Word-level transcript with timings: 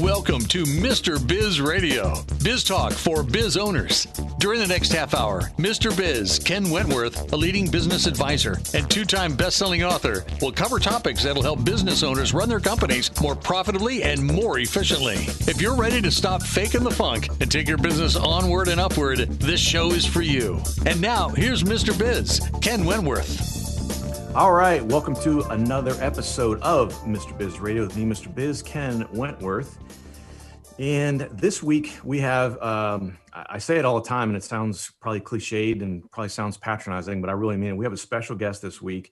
Welcome 0.00 0.42
to 0.42 0.62
Mr. 0.62 1.18
Biz 1.26 1.60
Radio, 1.60 2.22
biz 2.44 2.62
talk 2.62 2.92
for 2.92 3.24
biz 3.24 3.56
owners. 3.56 4.06
During 4.38 4.60
the 4.60 4.66
next 4.66 4.92
half 4.92 5.12
hour, 5.12 5.50
Mr. 5.58 5.94
Biz, 5.96 6.38
Ken 6.38 6.70
Wentworth, 6.70 7.32
a 7.32 7.36
leading 7.36 7.68
business 7.68 8.06
advisor 8.06 8.60
and 8.74 8.88
two 8.88 9.04
time 9.04 9.34
best 9.34 9.56
selling 9.56 9.82
author, 9.82 10.24
will 10.40 10.52
cover 10.52 10.78
topics 10.78 11.24
that'll 11.24 11.42
help 11.42 11.64
business 11.64 12.04
owners 12.04 12.32
run 12.32 12.48
their 12.48 12.60
companies 12.60 13.10
more 13.20 13.34
profitably 13.34 14.04
and 14.04 14.24
more 14.24 14.60
efficiently. 14.60 15.16
If 15.50 15.60
you're 15.60 15.74
ready 15.74 16.00
to 16.02 16.12
stop 16.12 16.44
faking 16.44 16.84
the 16.84 16.92
funk 16.92 17.28
and 17.40 17.50
take 17.50 17.66
your 17.66 17.78
business 17.78 18.14
onward 18.14 18.68
and 18.68 18.80
upward, 18.80 19.18
this 19.40 19.60
show 19.60 19.90
is 19.90 20.06
for 20.06 20.22
you. 20.22 20.60
And 20.86 21.00
now, 21.00 21.30
here's 21.30 21.64
Mr. 21.64 21.98
Biz, 21.98 22.40
Ken 22.60 22.84
Wentworth. 22.84 23.57
All 24.38 24.52
right, 24.52 24.84
welcome 24.84 25.16
to 25.16 25.42
another 25.50 25.96
episode 25.98 26.60
of 26.60 26.94
Mr. 27.02 27.36
Biz 27.36 27.58
Radio 27.58 27.82
with 27.82 27.96
me, 27.96 28.04
Mr. 28.04 28.32
Biz, 28.32 28.62
Ken 28.62 29.04
Wentworth. 29.12 29.78
And 30.78 31.22
this 31.32 31.60
week 31.60 31.98
we 32.04 32.20
have, 32.20 32.56
um, 32.62 33.18
I 33.32 33.58
say 33.58 33.78
it 33.78 33.84
all 33.84 34.00
the 34.00 34.08
time 34.08 34.28
and 34.28 34.36
it 34.36 34.44
sounds 34.44 34.92
probably 35.00 35.22
cliched 35.22 35.82
and 35.82 36.08
probably 36.12 36.28
sounds 36.28 36.56
patronizing, 36.56 37.20
but 37.20 37.28
I 37.28 37.32
really 37.32 37.56
mean 37.56 37.70
it. 37.70 37.76
We 37.76 37.84
have 37.84 37.92
a 37.92 37.96
special 37.96 38.36
guest 38.36 38.62
this 38.62 38.80
week. 38.80 39.10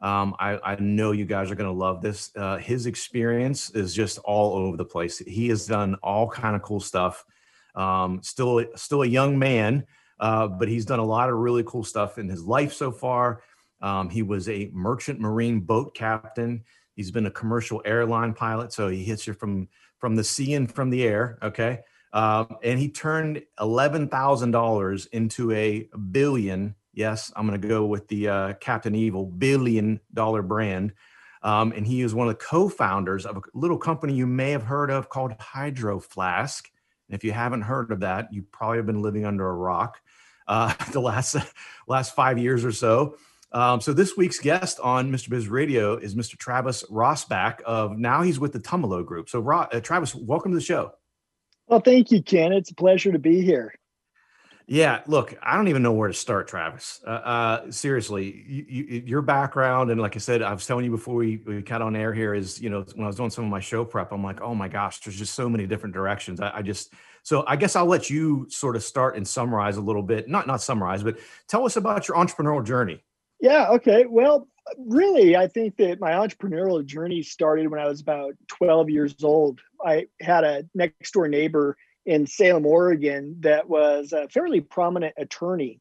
Um, 0.00 0.36
I, 0.38 0.60
I, 0.62 0.76
know 0.76 1.10
you 1.10 1.24
guys 1.24 1.50
are 1.50 1.56
going 1.56 1.66
to 1.68 1.76
love 1.76 2.00
this. 2.00 2.30
Uh, 2.36 2.58
his 2.58 2.86
experience 2.86 3.70
is 3.70 3.92
just 3.92 4.18
all 4.18 4.54
over 4.54 4.76
the 4.76 4.84
place. 4.84 5.18
He 5.18 5.48
has 5.48 5.66
done 5.66 5.96
all 6.04 6.30
kind 6.30 6.54
of 6.54 6.62
cool 6.62 6.78
stuff. 6.78 7.24
Um, 7.74 8.22
still, 8.22 8.64
still 8.76 9.02
a 9.02 9.08
young 9.08 9.40
man, 9.40 9.86
uh, 10.20 10.46
but 10.46 10.68
he's 10.68 10.84
done 10.84 11.00
a 11.00 11.04
lot 11.04 11.30
of 11.30 11.34
really 11.34 11.64
cool 11.66 11.82
stuff 11.82 12.16
in 12.16 12.28
his 12.28 12.44
life 12.44 12.72
so 12.72 12.92
far. 12.92 13.42
Um, 13.80 14.10
he 14.10 14.22
was 14.22 14.48
a 14.48 14.70
merchant 14.72 15.20
marine 15.20 15.60
boat 15.60 15.94
captain. 15.94 16.64
He's 16.94 17.10
been 17.10 17.26
a 17.26 17.30
commercial 17.30 17.80
airline 17.84 18.34
pilot, 18.34 18.72
so 18.72 18.88
he 18.88 19.04
hits 19.04 19.26
you 19.26 19.32
from 19.32 19.68
from 19.98 20.16
the 20.16 20.24
sea 20.24 20.54
and 20.54 20.72
from 20.72 20.90
the 20.90 21.04
air. 21.04 21.38
Okay, 21.42 21.80
um, 22.12 22.56
and 22.62 22.78
he 22.78 22.88
turned 22.90 23.42
eleven 23.60 24.08
thousand 24.08 24.50
dollars 24.50 25.06
into 25.06 25.52
a 25.52 25.88
billion. 26.10 26.74
Yes, 26.92 27.32
I'm 27.36 27.46
going 27.46 27.60
to 27.60 27.68
go 27.68 27.86
with 27.86 28.08
the 28.08 28.28
uh, 28.28 28.52
Captain 28.54 28.94
Evil 28.94 29.26
billion 29.26 30.00
dollar 30.12 30.42
brand. 30.42 30.92
Um, 31.42 31.72
and 31.76 31.86
he 31.86 32.02
is 32.02 32.14
one 32.14 32.28
of 32.28 32.36
the 32.36 32.44
co-founders 32.44 33.24
of 33.24 33.36
a 33.36 33.40
little 33.54 33.78
company 33.78 34.12
you 34.12 34.26
may 34.26 34.50
have 34.50 34.64
heard 34.64 34.90
of 34.90 35.08
called 35.08 35.34
Hydro 35.38 36.00
Flask. 36.00 36.68
And 37.08 37.14
if 37.14 37.22
you 37.22 37.30
haven't 37.32 37.62
heard 37.62 37.92
of 37.92 38.00
that, 38.00 38.32
you 38.32 38.42
probably 38.50 38.78
have 38.78 38.86
been 38.86 39.02
living 39.02 39.24
under 39.24 39.48
a 39.48 39.54
rock 39.54 40.00
uh, 40.48 40.74
the 40.92 41.00
last 41.00 41.36
last 41.86 42.14
five 42.14 42.38
years 42.38 42.64
or 42.64 42.72
so. 42.72 43.16
Um, 43.52 43.80
so 43.80 43.92
this 43.92 44.16
week's 44.16 44.38
guest 44.38 44.78
on 44.80 45.10
Mr. 45.10 45.30
Biz 45.30 45.48
Radio 45.48 45.96
is 45.96 46.14
Mr. 46.14 46.36
Travis 46.36 46.84
Rosbach 46.90 47.62
of 47.62 47.98
now 47.98 48.22
he's 48.22 48.38
with 48.38 48.52
the 48.52 48.60
Tumalo 48.60 49.04
Group. 49.04 49.28
So 49.28 49.46
uh, 49.50 49.80
Travis, 49.80 50.14
welcome 50.14 50.52
to 50.52 50.56
the 50.56 50.64
show. 50.64 50.92
Well, 51.66 51.80
thank 51.80 52.10
you, 52.10 52.22
Ken. 52.22 52.52
It's 52.52 52.70
a 52.70 52.74
pleasure 52.74 53.12
to 53.12 53.18
be 53.18 53.40
here. 53.42 53.74
Yeah, 54.70 55.00
look, 55.06 55.34
I 55.42 55.56
don't 55.56 55.68
even 55.68 55.82
know 55.82 55.92
where 55.92 56.08
to 56.08 56.14
start, 56.14 56.46
Travis. 56.46 57.00
Uh, 57.06 57.10
uh, 57.10 57.70
seriously, 57.70 58.44
you, 58.46 58.66
you, 58.68 59.02
your 59.06 59.22
background, 59.22 59.90
and 59.90 59.98
like 59.98 60.14
I 60.14 60.18
said, 60.18 60.42
I 60.42 60.52
was 60.52 60.66
telling 60.66 60.84
you 60.84 60.90
before 60.90 61.14
we, 61.14 61.40
we 61.46 61.62
got 61.62 61.80
on 61.80 61.96
air 61.96 62.12
here, 62.12 62.34
is 62.34 62.60
you 62.60 62.68
know 62.68 62.84
when 62.94 63.04
I 63.04 63.06
was 63.06 63.16
doing 63.16 63.30
some 63.30 63.44
of 63.44 63.50
my 63.50 63.60
show 63.60 63.82
prep, 63.82 64.12
I'm 64.12 64.22
like, 64.22 64.42
oh 64.42 64.54
my 64.54 64.68
gosh, 64.68 65.00
there's 65.00 65.16
just 65.16 65.34
so 65.34 65.48
many 65.48 65.66
different 65.66 65.94
directions. 65.94 66.38
I, 66.38 66.58
I 66.58 66.62
just 66.62 66.92
so 67.22 67.44
I 67.46 67.56
guess 67.56 67.76
I'll 67.76 67.86
let 67.86 68.10
you 68.10 68.46
sort 68.50 68.76
of 68.76 68.82
start 68.82 69.16
and 69.16 69.26
summarize 69.26 69.78
a 69.78 69.80
little 69.80 70.02
bit, 70.02 70.28
not 70.28 70.46
not 70.46 70.60
summarize, 70.60 71.02
but 71.02 71.16
tell 71.48 71.64
us 71.64 71.78
about 71.78 72.06
your 72.06 72.18
entrepreneurial 72.18 72.62
journey. 72.62 73.02
Yeah. 73.40 73.68
Okay. 73.70 74.04
Well, 74.08 74.48
really, 74.76 75.36
I 75.36 75.46
think 75.46 75.76
that 75.76 76.00
my 76.00 76.12
entrepreneurial 76.12 76.84
journey 76.84 77.22
started 77.22 77.70
when 77.70 77.80
I 77.80 77.86
was 77.86 78.00
about 78.00 78.34
12 78.48 78.90
years 78.90 79.14
old. 79.22 79.60
I 79.84 80.06
had 80.20 80.44
a 80.44 80.64
next 80.74 81.12
door 81.12 81.28
neighbor 81.28 81.76
in 82.04 82.26
Salem, 82.26 82.66
Oregon, 82.66 83.36
that 83.40 83.68
was 83.68 84.12
a 84.12 84.28
fairly 84.28 84.60
prominent 84.60 85.14
attorney. 85.18 85.80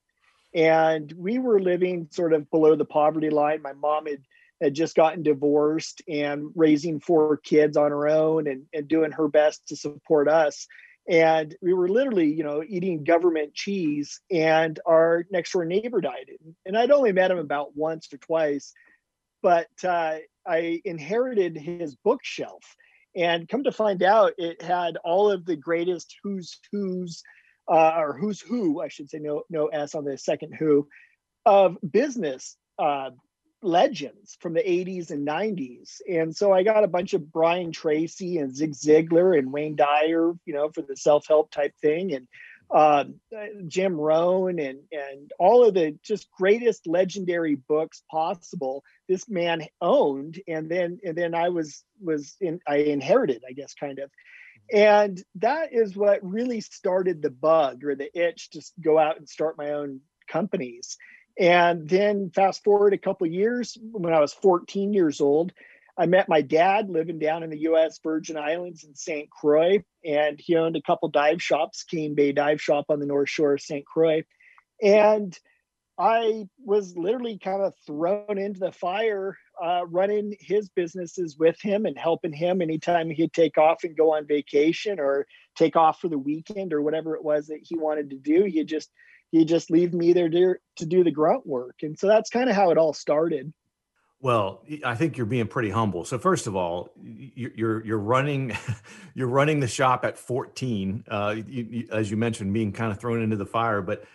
And 0.54 1.12
we 1.14 1.40
were 1.40 1.60
living 1.60 2.08
sort 2.12 2.34
of 2.34 2.50
below 2.52 2.76
the 2.76 2.86
poverty 2.86 3.30
line. 3.30 3.62
My 3.62 3.74
mom 3.74 4.08
had, 4.08 4.22
had 4.62 4.74
just 4.74 4.96
gotten 4.96 5.24
divorced 5.24 6.02
and 6.08 6.50
raising 6.56 7.00
four 7.00 7.38
kids 7.38 7.78
on 7.78 7.92
her 7.92 8.08
own 8.08 8.48
and, 8.48 8.64
and 8.74 8.88
doing 8.88 9.12
her 9.12 9.28
best 9.28 9.68
to 9.70 9.76
support 9.76 10.28
us 10.28 10.68
and 11.08 11.56
we 11.62 11.74
were 11.74 11.88
literally 11.88 12.32
you 12.32 12.44
know 12.44 12.64
eating 12.68 13.04
government 13.04 13.54
cheese 13.54 14.20
and 14.32 14.80
our 14.86 15.26
next 15.32 15.52
door 15.52 15.66
neighbor 15.66 16.02
died. 16.02 16.30
And 16.66 16.78
i'd 16.78 16.92
only 16.92 17.12
met 17.12 17.32
him 17.32 17.40
about 17.40 17.76
once 17.76 18.08
or 18.14 18.18
twice 18.18 18.74
but 19.42 19.68
uh, 19.84 20.18
i 20.46 20.82
inherited 20.86 21.58
his 21.58 21.96
bookshelf. 21.96 22.64
And 23.16 23.50
come 23.50 23.64
to 23.64 23.72
find 23.72 24.04
out 24.04 24.34
it 24.38 24.62
had 24.62 24.98
all 25.04 25.32
of 25.32 25.44
the 25.46 25.56
greatest 25.56 26.16
who's 26.24 26.60
who's 26.72 27.24
uh, 27.68 27.94
or 27.98 28.18
who's 28.18 28.40
who 28.40 28.82
i 28.82 28.88
should 28.88 29.10
say 29.10 29.20
no 29.20 29.44
no 29.50 29.68
s 29.68 29.96
on 29.96 30.06
the 30.06 30.18
second 30.18 30.54
who 30.54 30.88
of 31.46 31.78
business 31.90 32.58
uh, 32.78 33.10
legends 33.62 34.38
from 34.40 34.54
the 34.54 34.62
80s 34.62 35.12
and 35.12 35.28
90s. 35.28 36.02
And 36.08 36.36
so 36.36 36.54
I 36.54 36.64
got 36.64 36.84
a 36.84 36.88
bunch 36.88 37.14
of 37.14 37.32
Brian 37.32 37.72
Tracy 37.72 38.38
and 38.38 38.56
Zig 38.56 38.74
Ziglar 38.74 39.38
and 39.38 39.52
Wayne 39.52 39.76
Dyer, 39.76 40.34
you 40.46 40.54
know, 40.54 40.70
for 40.70 40.82
the 40.82 40.96
self-help 40.96 41.52
type 41.52 41.74
thing. 41.82 42.14
And 42.14 42.28
uh, 42.70 43.06
Jim 43.68 43.96
Rohn 43.96 44.60
and 44.60 44.80
and 44.92 45.32
all 45.40 45.66
of 45.66 45.74
the 45.74 45.98
just 46.04 46.30
greatest 46.38 46.86
legendary 46.86 47.56
books 47.56 48.04
possible 48.12 48.84
this 49.08 49.30
man 49.30 49.66
owned. 49.82 50.40
And 50.48 50.70
then 50.70 51.00
and 51.04 51.18
then 51.18 51.34
I 51.34 51.50
was 51.50 51.84
was 52.02 52.36
in 52.42 52.60
I 52.68 52.78
inherited 52.78 53.44
I 53.48 53.54
guess 53.54 53.74
kind 53.74 54.00
of. 54.00 54.12
And 54.72 55.24
that 55.36 55.72
is 55.72 55.96
what 55.96 56.20
really 56.22 56.60
started 56.60 57.22
the 57.22 57.30
bug 57.30 57.86
or 57.86 57.96
the 57.96 58.10
itch 58.14 58.50
to 58.52 58.62
go 58.82 59.00
out 59.00 59.18
and 59.18 59.30
start 59.30 59.58
my 59.58 59.72
own 59.72 60.02
companies 60.28 60.98
and 61.40 61.88
then 61.88 62.32
fast 62.34 62.64
forward 62.64 62.94
a 62.94 62.98
couple 62.98 63.28
years, 63.28 63.78
when 63.92 64.14
I 64.14 64.20
was 64.20 64.34
14 64.34 64.94
years 64.94 65.22
old, 65.22 65.52
I 65.98 66.06
met 66.06 66.30
my 66.30 66.42
dad 66.42 66.90
living 66.90 67.18
down 67.18 67.44
in 67.44 67.50
the 67.50 67.62
U.S. 67.62 68.00
Virgin 68.04 68.38
Islands 68.38 68.84
in 68.84 68.94
St. 68.96 69.30
Croix, 69.30 69.84
and 70.06 70.40
he 70.40 70.56
owned 70.56 70.76
a 70.76 70.82
couple 70.82 71.10
dive 71.10 71.42
shops, 71.42 71.84
Cane 71.84 72.14
Bay 72.14 72.32
Dive 72.32 72.62
Shop 72.62 72.86
on 72.90 73.00
the 73.00 73.06
North 73.06 73.30
Shore 73.30 73.54
of 73.54 73.62
St. 73.62 73.86
Croix, 73.86 74.24
and 74.82 75.38
I 76.00 76.48
was 76.64 76.96
literally 76.96 77.40
kind 77.40 77.64
of 77.64 77.74
thrown 77.88 78.38
into 78.38 78.60
the 78.60 78.72
fire, 78.72 79.36
uh, 79.62 79.82
running 79.88 80.36
his 80.40 80.70
businesses 80.70 81.38
with 81.40 81.60
him 81.60 81.88
and 81.88 81.98
helping 81.98 82.34
him 82.34 82.62
anytime 82.62 83.10
he'd 83.10 83.34
take 83.34 83.58
off 83.58 83.84
and 83.84 83.98
go 83.98 84.14
on 84.14 84.28
vacation 84.28 85.00
or 85.00 85.26
take 85.56 85.76
off 85.76 86.00
for 86.00 86.08
the 86.08 86.20
weekend 86.20 86.72
or 86.72 86.84
whatever 86.84 87.16
it 87.16 87.24
was 87.24 87.48
that 87.48 87.62
he 87.64 87.76
wanted 87.76 88.12
to 88.12 88.18
do. 88.18 88.44
He 88.44 88.64
just 88.64 88.92
he 89.32 89.46
just 89.46 89.70
leave 89.70 89.94
me 89.94 90.14
there 90.14 90.30
to, 90.30 90.56
to 90.78 90.86
do 90.86 91.04
the 91.04 91.12
grunt 91.12 91.46
work. 91.46 91.76
And 91.82 91.98
so 91.98 92.08
that's 92.08 92.30
kind 92.30 92.50
of 92.50 92.56
how 92.56 92.72
it 92.72 92.78
all 92.78 92.94
started. 92.94 93.54
Well, 94.20 94.64
I 94.84 94.96
think 94.96 95.16
you're 95.16 95.28
being 95.28 95.48
pretty 95.48 95.70
humble. 95.70 96.04
So 96.04 96.18
first 96.18 96.48
of 96.48 96.56
all, 96.56 96.90
you're 97.04 97.86
you're 97.86 98.00
running 98.00 98.58
you're 99.14 99.28
running 99.28 99.60
the 99.60 99.68
shop 99.68 100.04
at 100.06 100.18
14, 100.18 101.04
uh, 101.08 101.36
you, 101.48 101.68
you, 101.70 101.88
as 101.92 102.10
you 102.10 102.18
mentioned, 102.18 102.52
being 102.52 102.72
kind 102.72 102.92
of 102.92 103.00
thrown 103.00 103.22
into 103.22 103.36
the 103.36 103.46
fire. 103.46 103.84
But 103.84 104.06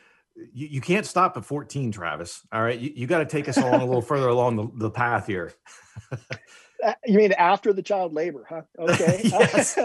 you, 0.53 0.67
you 0.67 0.81
can't 0.81 1.06
stop 1.06 1.37
at 1.37 1.45
14, 1.45 1.93
Travis. 1.93 2.45
All 2.53 2.62
right, 2.62 2.78
you, 2.78 3.06
got 3.06 3.19
to 3.19 3.27
take 3.27 3.49
us 3.49 3.59
along 3.59 3.81
a 3.81 3.84
little 3.84 4.03
further 4.03 4.28
along 4.28 4.56
the, 4.56 4.69
the 4.75 4.91
path 4.91 5.27
here. 5.27 5.53
You 7.04 7.19
mean 7.19 7.32
after 7.32 7.72
the 7.72 7.82
child 7.82 8.12
labor, 8.12 8.44
huh? 8.48 8.62
Okay. 8.78 9.20
yes. 9.25 9.78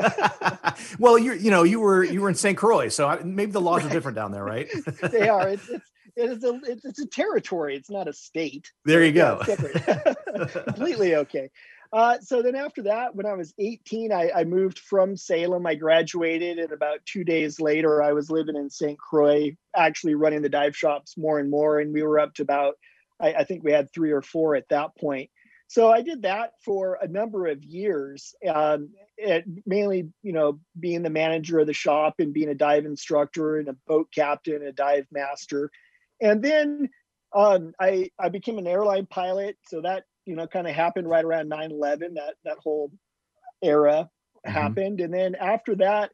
well, 1.00 1.18
you 1.18 1.34
you 1.34 1.52
know 1.52 1.64
you 1.64 1.80
were 1.80 2.04
you 2.04 2.22
were 2.22 2.30
in 2.30 2.36
St. 2.36 2.58
Croix, 2.58 2.90
so 2.90 3.20
maybe 3.24 3.52
the 3.52 3.62
laws 3.62 3.84
right. 3.84 3.92
are 3.92 3.94
different 3.94 4.16
down 4.16 4.32
there, 4.32 4.44
right? 4.44 4.68
they 5.12 5.30
are. 5.30 5.50
It's, 5.50 5.70
it's 5.70 5.92
it 6.16 6.32
is 6.32 6.44
a 6.44 6.60
it's, 6.66 6.86
it's, 6.86 7.00
a 7.00 7.06
territory. 7.06 7.76
It's 7.76 7.90
not 7.90 8.08
a 8.08 8.14
state. 8.14 8.72
There 8.86 9.04
you 9.04 9.12
go. 9.12 9.42
Completely 10.66 11.16
okay. 11.16 11.50
Uh, 11.94 12.18
so 12.20 12.42
then 12.42 12.56
after 12.56 12.84
that, 12.84 13.16
when 13.16 13.26
I 13.26 13.34
was 13.34 13.54
18, 13.58 14.12
I, 14.12 14.30
I, 14.36 14.44
moved 14.44 14.80
from 14.80 15.16
Salem. 15.16 15.66
I 15.66 15.76
graduated, 15.76 16.60
and 16.60 16.72
about 16.74 17.00
two 17.06 17.24
days 17.24 17.62
later, 17.62 18.04
I 18.04 18.12
was 18.12 18.30
living 18.30 18.58
in 18.58 18.70
St. 18.70 19.00
Croix, 19.00 19.56
actually 19.76 20.16
running 20.16 20.42
the 20.42 20.50
dive 20.50 20.76
shops 20.76 21.18
more 21.18 21.40
and 21.40 21.50
more. 21.50 21.80
And 21.80 21.94
we 21.94 22.04
were 22.04 22.20
up 22.20 22.34
to 22.36 22.42
about, 22.42 22.76
I, 23.22 23.36
I 23.36 23.44
think 23.46 23.64
we 23.64 23.72
had 23.72 23.92
three 23.94 24.12
or 24.12 24.22
four 24.22 24.56
at 24.56 24.68
that 24.70 24.98
point. 24.98 25.30
So 25.68 25.92
I 25.92 26.02
did 26.02 26.22
that 26.22 26.52
for 26.64 26.98
a 27.02 27.08
number 27.08 27.48
of 27.48 27.64
years, 27.64 28.34
um, 28.50 28.90
it, 29.18 29.44
mainly, 29.66 30.10
you 30.24 30.32
know, 30.32 30.60
being 30.80 31.04
the 31.04 31.10
manager 31.10 31.60
of 31.60 31.68
the 31.68 31.74
shop 31.74 32.16
and 32.20 32.34
being 32.34 32.50
a 32.50 32.56
dive 32.56 32.86
instructor 32.86 33.58
and 33.58 33.68
a 33.68 33.76
boat 33.86 34.08
captain, 34.14 34.64
a 34.64 34.72
dive 34.72 35.08
master. 35.12 35.70
And 36.22 36.42
then 36.42 36.90
um, 37.36 37.74
I, 37.80 38.12
I 38.18 38.30
became 38.30 38.58
an 38.58 38.68
airline 38.68 39.08
pilot. 39.08 39.58
So 39.68 39.82
that, 39.82 40.06
you 40.26 40.36
know, 40.36 40.48
kind 40.48 40.68
of 40.68 40.74
happened 40.74 41.10
right 41.10 41.26
around 41.26 41.50
9 41.50 41.72
11, 41.72 42.14
that, 42.14 42.36
that 42.46 42.58
whole 42.64 42.92
era 43.62 44.10
mm-hmm. 44.46 44.52
happened. 44.52 45.02
And 45.02 45.14
then 45.14 45.36
after 45.36 45.76
that, 45.76 46.12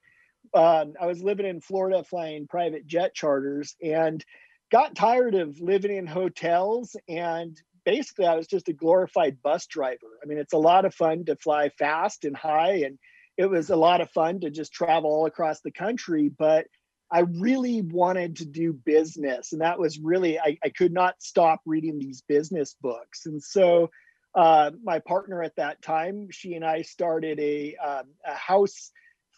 um, 0.56 0.94
I 1.00 1.06
was 1.06 1.24
living 1.24 1.46
in 1.46 1.62
Florida 1.62 2.04
flying 2.04 2.48
private 2.48 2.88
jet 2.88 3.14
charters 3.14 3.76
and 3.84 4.24
got 4.72 4.96
tired 4.96 5.36
of 5.36 5.60
living 5.62 5.96
in 5.96 6.08
hotels 6.08 6.96
and 7.08 7.56
basically 7.86 8.26
I 8.26 8.36
was 8.36 8.48
just 8.48 8.70
a 8.70 8.74
glorified 8.74 9.42
bus 9.42 9.68
driver. 9.68 10.20
I 10.22 10.28
mean, 10.28 10.38
it's 10.38 10.54
a 10.54 10.58
lot 10.58 10.86
of 10.86 10.94
fun 10.94 11.26
to 11.26 11.36
fly 11.36 11.70
fast 11.70 12.26
and 12.26 12.36
high 12.36 12.84
and 12.86 12.98
it 13.38 13.50
was 13.50 13.70
a 13.70 13.76
lot 13.76 14.02
of 14.02 14.12
fun 14.12 14.42
to 14.42 14.50
just 14.50 14.74
travel 14.74 15.10
all 15.10 15.26
across 15.26 15.62
the 15.62 15.72
country, 15.72 16.30
but 16.30 16.68
I 17.12 17.22
really 17.22 17.82
wanted 17.82 18.38
to 18.38 18.46
do 18.46 18.74
business. 18.74 19.54
And 19.54 19.62
that 19.62 19.80
was 19.80 20.00
really, 20.00 20.40
I, 20.40 20.58
I 20.64 20.70
could 20.70 20.94
not 20.94 21.16
stop 21.20 21.62
reading 21.66 22.00
these 22.00 22.24
business 22.28 22.76
books. 22.82 23.26
And 23.26 23.42
so 23.42 23.90
uh, 24.36 24.72
my 24.84 25.00
partner 25.00 25.44
at 25.44 25.56
that 25.58 25.82
time, 25.82 26.28
she 26.32 26.56
and 26.56 26.66
I 26.66 26.82
started 26.82 27.40
a, 27.40 27.76
um, 27.76 28.06
a 28.26 28.34
house 28.34 28.92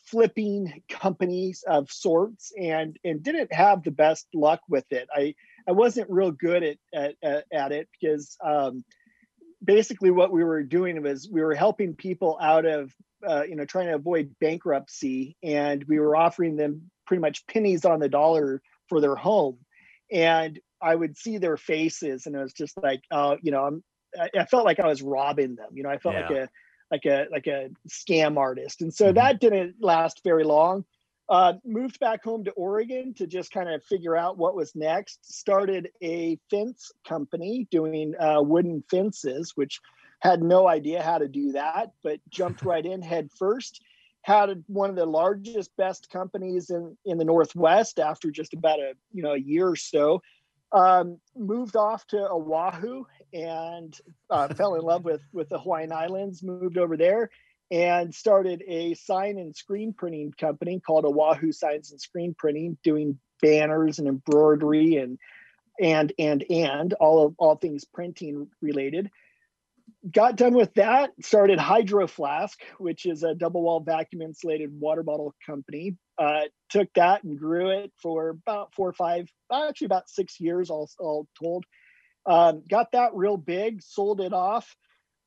flipping 0.06 0.84
companies 0.90 1.63
of 1.68 1.92
sorts 1.92 2.52
and 2.60 2.98
and 3.04 3.24
didn't 3.24 3.54
have 3.54 3.84
the 3.84 3.92
best 3.92 4.28
luck 4.34 4.62
with 4.69 4.86
it. 4.92 5.07
I 5.13 5.36
I 5.68 5.72
wasn't 5.72 6.10
real 6.10 6.31
good 6.31 6.78
at 6.94 7.16
at, 7.24 7.46
at 7.52 7.72
it 7.72 7.90
because 8.00 8.38
um, 8.44 8.84
basically 9.63 10.12
what 10.12 10.31
we 10.31 10.44
were 10.44 10.63
doing 10.63 11.02
was 11.02 11.30
we 11.30 11.42
were 11.42 11.56
helping 11.56 11.96
people 11.96 12.38
out 12.42 12.66
of 12.66 12.94
uh, 13.28 13.44
you 13.48 13.56
know 13.56 13.66
trying 13.66 13.88
to 13.88 13.96
avoid 13.96 14.36
bankruptcy 14.40 15.36
and 15.44 15.84
we 15.86 16.00
were 16.00 16.16
offering 16.16 16.56
them 16.56 16.92
pretty 17.08 17.22
much 17.22 17.46
pennies 17.48 17.86
on 17.86 18.00
the 18.00 18.10
dollar 18.10 18.62
for 18.88 19.01
their 19.01 19.16
home 19.16 19.58
and 20.12 20.60
i 20.81 20.94
would 20.94 21.18
see 21.18 21.38
their 21.38 21.58
faces 21.58 22.25
and 22.25 22.36
it 22.36 22.40
was 22.40 22.54
just 22.54 22.78
like 22.84 23.01
oh 23.12 23.38
you 23.42 23.51
know 23.51 23.63
i'm 23.63 23.84
i 24.36 24.46
felt 24.46 24.66
like 24.66 24.80
i 24.80 24.88
was 24.88 25.01
robbing 25.01 25.56
them 25.56 25.69
you 25.74 25.81
know 25.81 25.90
i 25.90 25.98
felt 25.98 26.16
yeah. 26.16 26.28
like 26.28 26.38
a 26.38 26.50
like 26.92 27.06
a 27.06 27.26
like 27.32 27.48
a 27.48 27.70
scam 27.90 28.38
artist. 28.38 28.82
And 28.82 28.94
so 28.94 29.06
mm-hmm. 29.06 29.16
that 29.16 29.40
didn't 29.40 29.76
last 29.80 30.22
very 30.24 30.44
long. 30.44 30.86
Uh, 31.28 31.54
moved 31.66 32.00
back 32.00 32.24
home 32.24 32.44
to 32.44 32.52
oregon 32.52 33.12
to 33.16 33.26
just 33.26 33.52
kind 33.52 33.68
of 33.68 33.84
figure 33.84 34.16
out 34.16 34.38
what 34.38 34.56
was 34.56 34.76
next. 34.76 35.34
Started 35.34 35.90
a 36.04 36.38
fence 36.52 36.92
company 37.08 37.68
doing 37.72 38.14
uh, 38.20 38.42
wooden 38.42 38.84
fences 38.90 39.54
which 39.56 39.80
had 40.20 40.42
no 40.42 40.68
idea 40.68 41.02
how 41.02 41.18
to 41.18 41.28
do 41.28 41.52
that 41.52 41.92
but 42.04 42.20
jumped 42.30 42.62
right 42.64 42.86
in 42.86 43.02
head 43.02 43.30
first. 43.38 43.82
Had 44.22 44.64
one 44.68 44.90
of 44.90 44.96
the 44.96 45.06
largest 45.06 45.76
best 45.78 46.10
companies 46.10 46.70
in 46.70 46.96
in 47.06 47.18
the 47.18 47.26
northwest 47.26 48.00
after 48.00 48.32
just 48.32 48.54
about 48.54 48.80
a 48.80 48.94
you 49.12 49.24
know 49.24 49.34
a 49.34 49.40
year 49.40 49.68
or 49.68 49.76
so. 49.76 50.22
Um, 50.72 51.20
moved 51.38 51.76
off 51.76 52.06
to 52.08 52.28
oahu 52.30 53.06
and 53.36 53.96
uh, 54.30 54.48
fell 54.54 54.76
in 54.76 54.82
love 54.82 55.04
with 55.04 55.22
with 55.34 55.50
the 55.50 55.60
Hawaiian 55.60 55.92
Islands. 55.92 56.42
Moved 56.42 56.78
over 56.78 56.96
there 56.96 57.30
and 57.70 58.14
started 58.14 58.64
a 58.68 58.94
sign 58.94 59.38
and 59.38 59.56
screen 59.56 59.94
printing 59.94 60.34
company 60.40 60.80
called 60.80 61.06
Oahu 61.06 61.52
Signs 61.52 61.92
and 61.92 62.00
Screen 62.00 62.34
Printing, 62.38 62.78
doing 62.84 63.20
banners 63.42 64.00
and 64.00 64.08
embroidery 64.08 64.96
and 64.96 65.20
and 65.80 66.14
and 66.18 66.46
and 66.50 66.94
all 66.94 67.26
of 67.26 67.36
all 67.38 67.56
things 67.56 67.84
printing 67.84 68.48
related. 68.62 69.12
Got 70.10 70.36
done 70.36 70.54
with 70.54 70.74
that, 70.76 71.12
started 71.22 71.60
Hydro 71.60 72.08
Flask, 72.08 72.60
which 72.78 73.06
is 73.06 73.24
a 73.24 73.36
double 73.36 73.64
wall 73.64 73.82
vacuum 73.82 74.22
insulated 74.22 74.80
water 74.80 75.04
bottle 75.04 75.36
company. 75.46 75.98
Uh, 76.18 76.44
took 76.70 76.88
that 76.94 77.24
and 77.24 77.38
grew 77.38 77.70
it 77.72 77.92
for 78.02 78.30
about 78.30 78.74
four 78.74 78.88
or 78.88 78.94
five, 78.94 79.28
actually 79.52 79.86
about 79.86 80.10
six 80.10 80.40
years, 80.40 80.70
all, 80.70 80.90
all 81.00 81.28
told. 81.38 81.66
Um, 82.25 82.63
got 82.69 82.92
that 82.94 83.13
real 83.13 83.38
big, 83.38 83.81
sold 83.81 84.22
it 84.22 84.33
off, 84.33 84.75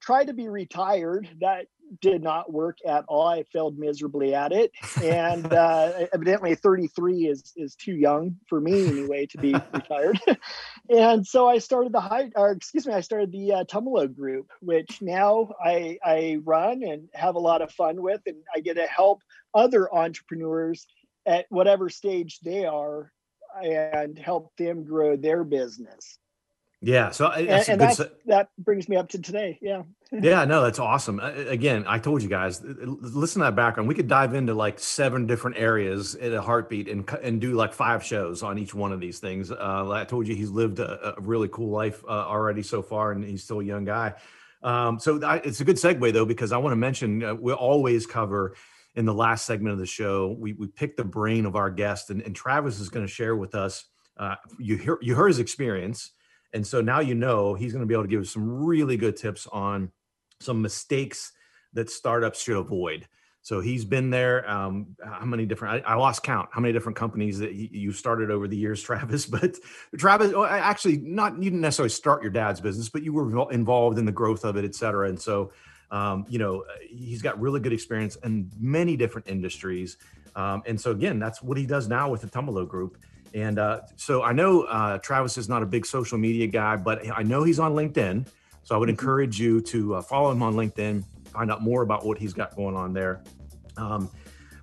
tried 0.01 0.27
to 0.27 0.35
be 0.35 0.49
retired. 0.49 1.29
That 1.41 1.67
did 2.01 2.23
not 2.23 2.53
work 2.53 2.79
at 2.87 3.05
all. 3.09 3.27
I 3.27 3.45
failed 3.45 3.79
miserably 3.79 4.35
at 4.35 4.53
it, 4.53 4.73
and 5.03 5.53
uh, 5.53 6.07
evidently 6.13 6.55
33 6.55 7.27
is 7.27 7.53
is 7.57 7.75
too 7.75 7.95
young 7.95 8.37
for 8.49 8.61
me 8.61 8.87
anyway 8.87 9.27
to 9.27 9.39
be 9.39 9.55
retired. 9.73 10.21
and 10.91 11.27
so 11.27 11.49
I 11.49 11.59
started 11.59 11.93
the 11.93 12.01
high, 12.01 12.31
or 12.35 12.51
excuse 12.51 12.87
me, 12.87 12.95
I 12.95 13.01
started 13.01 13.33
the 13.33 13.53
uh, 13.53 13.65
Tumalo 13.65 14.15
Group, 14.15 14.51
which 14.61 15.01
now 15.01 15.51
I 15.63 15.99
I 16.05 16.39
run 16.45 16.83
and 16.83 17.09
have 17.15 17.37
a 17.37 17.41
lot 17.41 17.63
of 17.63 17.73
fun 17.73 18.03
with, 18.03 18.21
and 18.27 18.37
I 18.55 18.61
get 18.61 18.75
to 18.75 18.87
help 18.87 19.23
other 19.55 19.93
entrepreneurs 19.95 20.87
at 21.27 21.47
whatever 21.49 21.89
stage 21.89 22.39
they 22.41 22.65
are 22.65 23.13
and 23.63 24.19
help 24.19 24.53
them 24.57 24.85
grow 24.85 25.17
their 25.17 25.43
business. 25.45 26.19
Yeah, 26.81 27.11
so 27.11 27.27
uh, 27.27 27.43
that's 27.43 27.69
and, 27.69 27.83
and 27.83 28.11
that 28.27 28.51
brings 28.57 28.89
me 28.89 28.97
up 28.97 29.09
to 29.09 29.19
today. 29.19 29.59
Yeah. 29.61 29.83
yeah, 30.13 30.45
no, 30.45 30.63
that's 30.63 30.79
awesome. 30.79 31.19
Again, 31.19 31.85
I 31.89 31.99
told 31.99 32.23
you 32.23 32.29
guys, 32.29 32.63
listen 32.63 33.41
to 33.41 33.47
that 33.47 33.57
background. 33.57 33.89
We 33.89 33.97
could 33.97 34.07
dive 34.07 34.33
into 34.33 34.55
like 34.55 34.79
seven 34.79 35.27
different 35.27 35.59
areas 35.59 36.15
in 36.15 36.33
a 36.33 36.41
heartbeat 36.41 36.89
and 36.89 37.09
and 37.23 37.41
do 37.41 37.53
like 37.55 37.73
five 37.73 38.05
shows 38.05 38.45
on 38.45 38.59
each 38.59 38.75
one 38.75 38.93
of 38.93 39.01
these 39.01 39.19
things. 39.19 39.51
Uh, 39.51 39.91
I 39.91 40.05
told 40.05 40.29
you 40.29 40.37
he's 40.37 40.51
lived 40.51 40.79
a, 40.79 41.19
a 41.19 41.21
really 41.21 41.49
cool 41.49 41.71
life 41.71 42.05
uh, 42.05 42.11
already 42.11 42.63
so 42.63 42.81
far, 42.81 43.11
and 43.11 43.25
he's 43.25 43.43
still 43.43 43.61
a 43.61 43.65
young 43.65 43.85
guy. 43.85 44.15
Um, 44.63 45.01
so 45.01 45.23
I, 45.25 45.37
it's 45.39 45.61
a 45.61 45.65
good 45.65 45.77
segue 45.77 46.13
though 46.13 46.25
because 46.27 46.53
I 46.53 46.59
want 46.59 46.73
to 46.73 46.77
mention 46.77 47.25
uh, 47.25 47.35
we 47.35 47.53
always 47.53 48.07
cover 48.07 48.55
in 48.95 49.05
the 49.05 49.15
last 49.15 49.47
segment 49.47 49.73
of 49.73 49.79
the 49.81 49.87
show. 49.87 50.37
We 50.39 50.53
we 50.53 50.69
pick 50.69 50.97
the 50.97 51.05
brain 51.05 51.45
of 51.45 51.57
our 51.57 51.71
guest, 51.71 52.11
and, 52.11 52.23
and 52.23 52.37
Travis 52.37 52.79
is 52.79 52.89
going 52.89 53.05
to 53.05 53.13
share 53.13 53.35
with 53.35 53.57
us. 53.57 53.85
Uh, 54.17 54.37
you 54.59 54.77
hear 54.77 54.99
you 55.03 55.17
heard 55.17 55.29
his 55.29 55.41
experience 55.41 56.13
and 56.53 56.67
so 56.67 56.81
now 56.81 57.01
you 57.01 57.15
know 57.15 57.55
he's 57.55 57.73
going 57.73 57.83
to 57.83 57.87
be 57.87 57.95
able 57.95 58.05
to 58.05 58.09
give 58.09 58.29
some 58.29 58.65
really 58.65 58.97
good 58.97 59.17
tips 59.17 59.47
on 59.49 59.91
some 60.41 60.63
mistakes 60.63 61.33
that 61.75 61.91
startups 61.91 62.43
should 62.43 62.57
avoid. 62.57 63.07
So 63.43 63.61
he's 63.61 63.85
been 63.85 64.11
there. 64.11 64.49
Um, 64.51 64.97
how 65.03 65.25
many 65.25 65.47
different? 65.47 65.87
I, 65.87 65.93
I, 65.93 65.95
lost 65.95 66.23
count. 66.23 66.51
How 66.53 66.61
many 66.61 66.73
different 66.73 66.97
companies 66.97 67.39
that 67.39 67.53
he, 67.53 67.71
you 67.73 67.93
started 67.93 68.31
over 68.31 68.47
the 68.47 68.57
years, 68.57 68.83
Travis? 68.89 69.27
But 69.27 69.57
Travis, 69.97 70.35
actually, 70.37 70.99
not 70.99 71.37
you 71.37 71.45
didn't 71.45 71.61
necessarily 71.61 71.91
start 71.91 72.23
your 72.23 72.31
dad's 72.31 72.61
business, 72.61 72.89
but 72.89 73.03
you 73.03 73.13
were 73.13 73.51
involved 73.51 73.99
in 73.99 74.05
the 74.05 74.13
growth 74.13 74.45
of 74.45 74.57
it, 74.57 74.65
et 74.65 74.75
cetera. 74.75 75.09
And 75.09 75.19
so, 75.19 75.53
um, 75.91 76.27
you 76.29 76.39
know, 76.39 76.65
he's 76.91 77.23
got 77.23 77.41
really 77.41 77.61
good 77.61 77.73
experience 77.73 78.17
in 78.17 78.51
many 78.59 78.97
different 78.97 79.29
industries. 79.29 79.97
Um, 80.37 80.63
and 80.67 80.79
so 80.79 80.91
again, 80.91 81.19
that's 81.19 81.43
what 81.43 81.57
he 81.57 81.65
does 81.65 81.89
now 81.89 82.11
with 82.11 82.21
the 82.21 82.29
Tumalo 82.29 82.69
Group. 82.69 82.99
And 83.43 83.59
uh, 83.59 83.81
so 83.97 84.23
I 84.23 84.33
know 84.33 84.63
uh, 84.63 84.99
Travis 84.99 85.39
is 85.39 85.49
not 85.49 85.63
a 85.63 85.67
big 85.67 85.87
social 85.87 86.19
media 86.19 86.47
guy, 86.47 86.77
but 86.77 87.03
I 87.15 87.23
know 87.23 87.43
he's 87.45 87.59
on 87.59 87.75
LinkedIn. 87.75 88.27
So 88.63 88.75
I 88.75 88.79
would 88.79 88.89
mm-hmm. 88.89 88.91
encourage 88.91 89.41
you 89.41 89.61
to 89.63 89.97
uh, 89.97 90.03
follow 90.03 90.31
him 90.31 90.43
on 90.43 90.55
LinkedIn, 90.55 91.05
find 91.33 91.51
out 91.51 91.63
more 91.63 91.83
about 91.83 92.05
what 92.05 92.19
he's 92.19 92.33
got 92.33 92.55
going 92.57 92.77
on 92.77 92.93
there. 92.93 93.23
Um, 93.77 94.11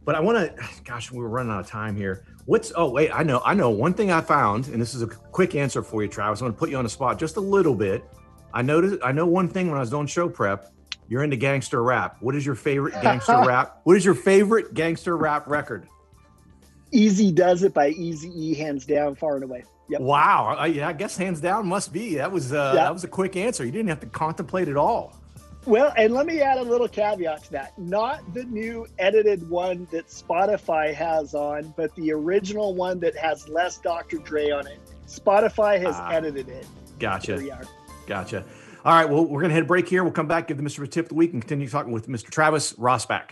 but 0.04 0.16
I 0.16 0.20
want 0.20 0.38
to, 0.38 0.64
gosh, 0.84 1.12
we 1.12 1.24
are 1.24 1.28
running 1.28 1.52
out 1.52 1.62
of 1.62 1.68
time 1.68 1.96
here. 1.96 2.26
What's, 2.46 2.72
oh, 2.76 2.92
wait, 2.92 3.10
I 3.12 3.24
know, 3.24 3.42
I 3.44 3.56
know 3.56 3.72
one 3.72 3.94
thing 3.94 4.12
I 4.12 4.22
found, 4.22 4.68
and 4.68 4.80
this 4.80 4.94
is 4.94 5.02
a 5.02 5.08
quick 5.08 5.56
answer 5.56 5.82
for 5.82 6.04
you, 6.04 6.10
Travis. 6.10 6.42
I'm 6.42 6.46
going 6.46 6.54
to 6.54 6.60
put 6.60 6.70
you 6.70 6.78
on 6.78 6.84
the 6.84 6.90
spot 6.90 7.18
just 7.18 7.38
a 7.38 7.42
little 7.42 7.74
bit. 7.74 8.04
I 8.54 8.62
noticed, 8.62 9.02
I 9.04 9.12
know 9.12 9.26
one 9.26 9.50
thing 9.50 9.68
when 9.68 9.78
I 9.78 9.80
was 9.80 9.90
doing 9.90 10.06
show 10.06 10.30
prep, 10.30 10.72
you're 11.08 11.24
into 11.24 11.38
gangster 11.38 11.82
rap. 11.82 12.18
What 12.20 12.36
is 12.36 12.46
your 12.46 12.56
favorite 12.56 12.94
gangster 13.02 13.42
rap? 13.46 13.82
What 13.84 13.98
is 13.98 14.06
your 14.06 14.16
favorite 14.16 14.76
gangster 14.76 15.18
rap 15.18 15.48
record? 15.48 15.88
Eazy-Duz-It 16.94 17.74
by 17.74 17.90
Easy 17.90 18.30
E, 18.36 18.54
hands 18.56 18.86
down, 18.86 19.16
far 19.16 19.36
and 19.36 19.44
away. 19.44 19.64
Yep. 19.90 20.02
Wow, 20.02 20.56
I, 20.58 20.68
I 20.84 20.94
guess 20.94 21.16
hands 21.16 21.40
down 21.40 21.68
must 21.68 21.94
be. 21.94 22.16
That 22.16 22.32
was 22.32 22.52
uh, 22.52 22.72
yep. 22.74 22.86
that 22.86 22.94
was 22.94 23.04
a 23.04 23.08
quick 23.08 23.36
answer. 23.36 23.64
You 23.64 23.72
didn't 23.72 23.90
have 23.90 24.00
to 24.00 24.08
contemplate 24.08 24.68
at 24.68 24.78
all. 24.78 25.16
Well, 25.66 25.94
and 25.98 26.14
let 26.14 26.28
me 26.28 26.42
add 26.42 26.60
a 26.60 26.64
little 26.64 26.88
caveat 26.88 27.44
to 27.46 27.52
that. 27.54 27.78
Not 27.78 28.34
the 28.34 28.44
new 28.46 28.86
edited 29.00 29.48
one 29.50 29.88
that 29.92 30.08
Spotify 30.08 30.94
has 30.94 31.34
on, 31.34 31.74
but 31.76 31.94
the 31.96 32.12
original 32.12 32.76
one 32.76 33.00
that 33.00 33.16
has 33.18 33.50
less 33.50 33.78
Dr. 33.80 34.20
Dre 34.20 34.52
on 34.52 34.68
it. 34.68 34.80
Spotify 35.08 35.80
has 35.82 35.96
ah, 35.98 36.12
edited 36.12 36.50
it. 36.50 36.68
Gotcha. 37.00 37.68
Gotcha. 38.06 38.46
All 38.84 38.94
right. 38.94 39.10
Well, 39.10 39.26
we're 39.26 39.42
going 39.42 39.50
to 39.50 39.56
hit 39.56 39.64
a 39.64 39.68
break 39.68 39.90
here. 39.90 40.04
We'll 40.04 40.14
come 40.14 40.28
back, 40.28 40.48
give 40.48 40.58
the 40.58 40.64
Mr. 40.64 40.90
Tip 40.90 41.06
of 41.06 41.10
the 41.10 41.16
week, 41.16 41.34
and 41.34 41.42
continue 41.42 41.68
talking 41.68 41.92
with 41.92 42.08
Mr. 42.08 42.30
Travis 42.30 42.74
Rosbach. 42.74 43.32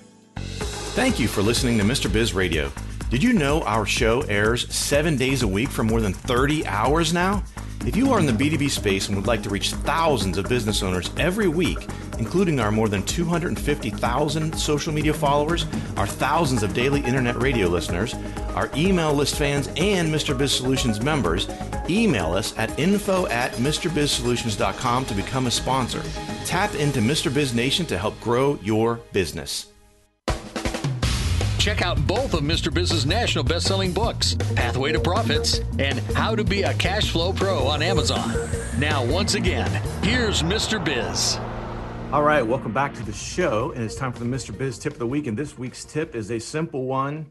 Thank 0.93 1.21
you 1.21 1.29
for 1.29 1.41
listening 1.41 1.77
to 1.77 1.85
Mr. 1.85 2.11
Biz 2.11 2.33
Radio. 2.33 2.69
Did 3.09 3.23
you 3.23 3.31
know 3.31 3.61
our 3.61 3.85
show 3.85 4.23
airs 4.23 4.69
seven 4.75 5.15
days 5.15 5.41
a 5.41 5.47
week 5.47 5.69
for 5.69 5.85
more 5.85 6.01
than 6.01 6.11
30 6.11 6.67
hours 6.67 7.13
now? 7.13 7.45
If 7.85 7.95
you 7.95 8.11
are 8.11 8.19
in 8.19 8.25
the 8.25 8.33
B2B 8.33 8.69
space 8.69 9.07
and 9.07 9.15
would 9.15 9.25
like 9.25 9.41
to 9.43 9.49
reach 9.49 9.71
thousands 9.71 10.37
of 10.37 10.49
business 10.49 10.83
owners 10.83 11.09
every 11.15 11.47
week, 11.47 11.87
including 12.19 12.59
our 12.59 12.71
more 12.71 12.89
than 12.89 13.03
250,000 13.03 14.53
social 14.53 14.93
media 14.93 15.13
followers, 15.13 15.65
our 15.95 16.05
thousands 16.05 16.61
of 16.61 16.73
daily 16.73 16.99
internet 16.99 17.41
radio 17.41 17.69
listeners, 17.69 18.13
our 18.53 18.69
email 18.75 19.13
list 19.13 19.37
fans, 19.37 19.69
and 19.77 20.13
Mr. 20.13 20.37
Biz 20.37 20.51
Solutions 20.51 20.99
members, 21.01 21.47
email 21.89 22.33
us 22.33 22.55
at 22.57 22.77
info 22.77 23.27
at 23.27 23.53
MrBizSolutions.com 23.53 25.05
to 25.05 25.13
become 25.13 25.47
a 25.47 25.51
sponsor. 25.51 26.03
Tap 26.43 26.75
into 26.75 26.99
Mr. 26.99 27.33
Biz 27.33 27.53
Nation 27.53 27.85
to 27.85 27.97
help 27.97 28.19
grow 28.19 28.59
your 28.61 28.95
business. 29.13 29.70
Check 31.61 31.83
out 31.83 32.07
both 32.07 32.33
of 32.33 32.39
Mr. 32.39 32.73
Biz's 32.73 33.05
national 33.05 33.43
best-selling 33.43 33.93
books, 33.93 34.33
Pathway 34.55 34.93
to 34.93 34.99
Profits 34.99 35.59
and 35.77 35.99
How 36.15 36.35
to 36.35 36.43
Be 36.43 36.63
a 36.63 36.73
Cash 36.73 37.11
Flow 37.11 37.31
Pro 37.31 37.67
on 37.67 37.83
Amazon. 37.83 38.49
Now, 38.79 39.05
once 39.05 39.35
again, 39.35 39.69
here's 40.01 40.41
Mr. 40.41 40.83
Biz. 40.83 41.37
All 42.11 42.23
right, 42.23 42.41
welcome 42.41 42.73
back 42.73 42.95
to 42.95 43.03
the 43.03 43.13
show, 43.13 43.73
and 43.73 43.83
it's 43.83 43.93
time 43.93 44.11
for 44.11 44.17
the 44.17 44.25
Mr. 44.25 44.57
Biz 44.57 44.79
tip 44.79 44.93
of 44.93 44.97
the 44.97 45.05
week. 45.05 45.27
And 45.27 45.37
this 45.37 45.55
week's 45.55 45.85
tip 45.85 46.15
is 46.15 46.31
a 46.31 46.39
simple 46.39 46.85
one, 46.85 47.27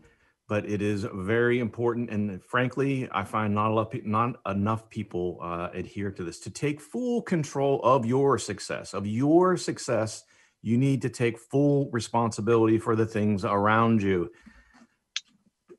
but 0.47 0.65
it 0.65 0.81
is 0.81 1.05
very 1.13 1.59
important. 1.59 2.11
And 2.11 2.41
frankly, 2.45 3.09
I 3.11 3.25
find 3.25 3.53
not, 3.53 3.73
lot, 3.73 3.93
not 4.05 4.37
enough 4.47 4.89
people 4.91 5.41
uh, 5.43 5.71
adhere 5.75 6.13
to 6.13 6.23
this. 6.23 6.39
To 6.43 6.51
take 6.51 6.81
full 6.81 7.21
control 7.21 7.81
of 7.83 8.07
your 8.07 8.39
success, 8.39 8.95
of 8.95 9.09
your 9.09 9.57
success, 9.57 10.23
you 10.62 10.76
need 10.76 11.02
to 11.02 11.09
take 11.09 11.38
full 11.38 11.90
responsibility 11.90 12.79
for 12.79 12.95
the 12.95 13.07
things 13.07 13.45
around 13.45 14.02
you. 14.02 14.31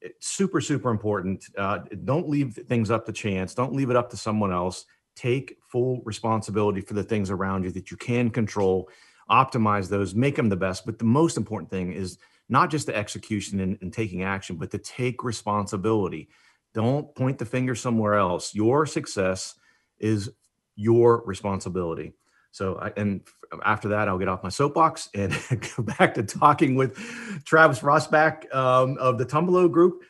It's 0.02 0.28
super, 0.28 0.60
super 0.62 0.90
important. 0.90 1.46
Uh, 1.56 1.80
don't 2.04 2.28
leave 2.28 2.58
things 2.68 2.90
up 2.90 3.06
to 3.06 3.12
chance. 3.12 3.54
Don't 3.54 3.74
leave 3.74 3.92
it 3.92 3.96
up 3.96 4.10
to 4.10 4.18
someone 4.18 4.52
else. 4.52 4.86
Take 5.16 5.58
full 5.72 6.02
responsibility 6.04 6.82
for 6.82 6.96
the 6.96 7.04
things 7.04 7.30
around 7.30 7.64
you 7.64 7.72
that 7.72 7.92
you 7.92 7.98
can 7.98 8.32
control. 8.32 8.90
Optimize 9.30 9.90
those. 9.90 10.16
Make 10.16 10.36
them 10.36 10.50
the 10.50 10.56
best. 10.56 10.86
But 10.86 10.98
the 10.98 11.06
most 11.06 11.38
important 11.38 11.70
thing 11.70 11.94
is 11.94 12.18
not 12.50 12.72
just 12.72 12.88
the 12.88 12.96
execution 12.96 13.60
and, 13.60 13.78
and, 13.82 13.94
taking 13.94 14.24
action 14.24 14.56
but 14.56 14.72
to 14.72 14.78
take 14.78 15.24
responsibility. 15.24 16.28
Don't 16.74 17.14
point 17.16 17.38
the 17.38 17.46
finger 17.46 17.76
somewhere 17.76 18.16
else. 18.16 18.56
Your 18.56 18.86
success 18.86 19.56
is 20.00 20.32
your 20.76 21.24
responsibility 21.26 22.14
so 22.52 22.78
I, 22.78 22.92
and 22.98 23.22
after 23.66 23.90
that 23.90 24.08
i'll 24.08 24.18
get 24.18 24.28
off 24.28 24.44
my 24.44 24.50
soapbox 24.50 25.10
and 25.14 25.32
go 25.78 25.84
back 25.84 26.14
to 26.16 26.24
talking 26.24 26.76
with 26.76 26.98
travis 27.46 27.80
rosbach 27.80 28.54
um, 28.54 28.98
of 28.98 29.18
the 29.18 29.26
tumalo 29.26 29.72
group 29.72 30.04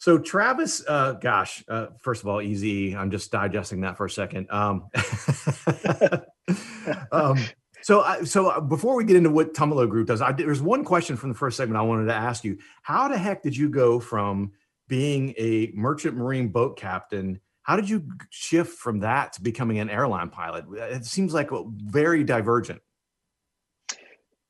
so 0.00 0.16
Travis, 0.16 0.84
uh, 0.86 1.14
gosh, 1.14 1.64
uh, 1.68 1.88
first 2.00 2.22
of 2.22 2.28
all, 2.28 2.40
easy. 2.40 2.96
I'm 2.96 3.10
just 3.10 3.32
digesting 3.32 3.80
that 3.80 3.96
for 3.96 4.06
a 4.06 4.10
second. 4.10 4.48
Um, 4.48 4.88
um, 7.12 7.36
so, 7.82 8.02
I, 8.02 8.22
so 8.22 8.60
before 8.60 8.94
we 8.94 9.04
get 9.04 9.16
into 9.16 9.30
what 9.30 9.54
Tumalo 9.54 9.88
Group 9.88 10.06
does, 10.06 10.22
I, 10.22 10.32
there's 10.32 10.62
one 10.62 10.84
question 10.84 11.16
from 11.16 11.30
the 11.30 11.34
first 11.34 11.56
segment 11.56 11.78
I 11.78 11.82
wanted 11.82 12.06
to 12.06 12.14
ask 12.14 12.44
you. 12.44 12.58
How 12.82 13.08
the 13.08 13.18
heck 13.18 13.42
did 13.42 13.56
you 13.56 13.68
go 13.68 13.98
from 13.98 14.52
being 14.86 15.34
a 15.36 15.72
merchant 15.74 16.16
marine 16.16 16.48
boat 16.48 16.78
captain? 16.78 17.40
How 17.68 17.76
did 17.76 17.90
you 17.90 18.08
shift 18.30 18.78
from 18.78 19.00
that 19.00 19.34
to 19.34 19.42
becoming 19.42 19.78
an 19.78 19.90
airline 19.90 20.30
pilot? 20.30 20.64
It 20.72 21.04
seems 21.04 21.34
like 21.34 21.50
very 21.52 22.24
divergent. 22.24 22.80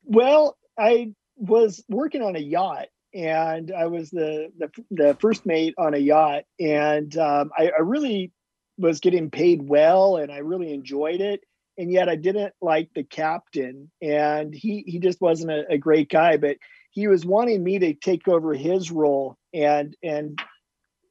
Well, 0.04 0.56
I 0.78 1.14
was 1.36 1.82
working 1.88 2.22
on 2.22 2.36
a 2.36 2.38
yacht 2.38 2.86
and 3.12 3.72
I 3.76 3.88
was 3.88 4.10
the 4.10 4.52
the, 4.56 4.70
the 4.92 5.16
first 5.20 5.46
mate 5.46 5.74
on 5.78 5.94
a 5.94 5.98
yacht, 5.98 6.44
and 6.60 7.16
um, 7.18 7.50
I, 7.58 7.72
I, 7.76 7.80
really 7.80 8.30
was 8.76 9.00
getting 9.00 9.30
paid 9.30 9.62
well, 9.62 10.18
and 10.18 10.30
I 10.30 10.38
really 10.38 10.72
enjoyed 10.72 11.20
it. 11.20 11.40
And 11.76 11.90
yet, 11.90 12.08
I 12.08 12.14
didn't 12.14 12.52
like 12.60 12.90
the 12.94 13.02
captain, 13.02 13.90
and 14.00 14.54
he 14.54 14.84
he 14.86 15.00
just 15.00 15.20
wasn't 15.20 15.50
a, 15.50 15.72
a 15.72 15.78
great 15.78 16.08
guy. 16.08 16.36
But 16.36 16.58
he 16.92 17.08
was 17.08 17.26
wanting 17.26 17.64
me 17.64 17.80
to 17.80 17.94
take 17.94 18.28
over 18.28 18.54
his 18.54 18.92
role, 18.92 19.36
and 19.52 19.96
and 20.04 20.38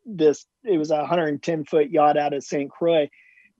this 0.07 0.45
it 0.67 0.77
was 0.77 0.91
a 0.91 0.97
110 0.97 1.65
foot 1.65 1.89
yacht 1.89 2.17
out 2.17 2.33
of 2.33 2.43
St. 2.43 2.69
Croix. 2.69 3.09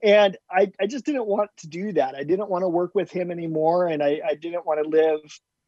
And 0.03 0.37
I, 0.49 0.71
I 0.79 0.85
just 0.85 1.05
didn't 1.05 1.25
want 1.25 1.49
to 1.57 1.67
do 1.67 1.93
that. 1.93 2.15
I 2.15 2.23
didn't 2.23 2.49
want 2.49 2.63
to 2.63 2.69
work 2.69 2.93
with 2.93 3.11
him 3.11 3.31
anymore. 3.31 3.87
And 3.87 4.03
I, 4.03 4.21
I 4.25 4.35
didn't 4.35 4.65
want 4.65 4.83
to 4.83 4.89
live 4.89 5.19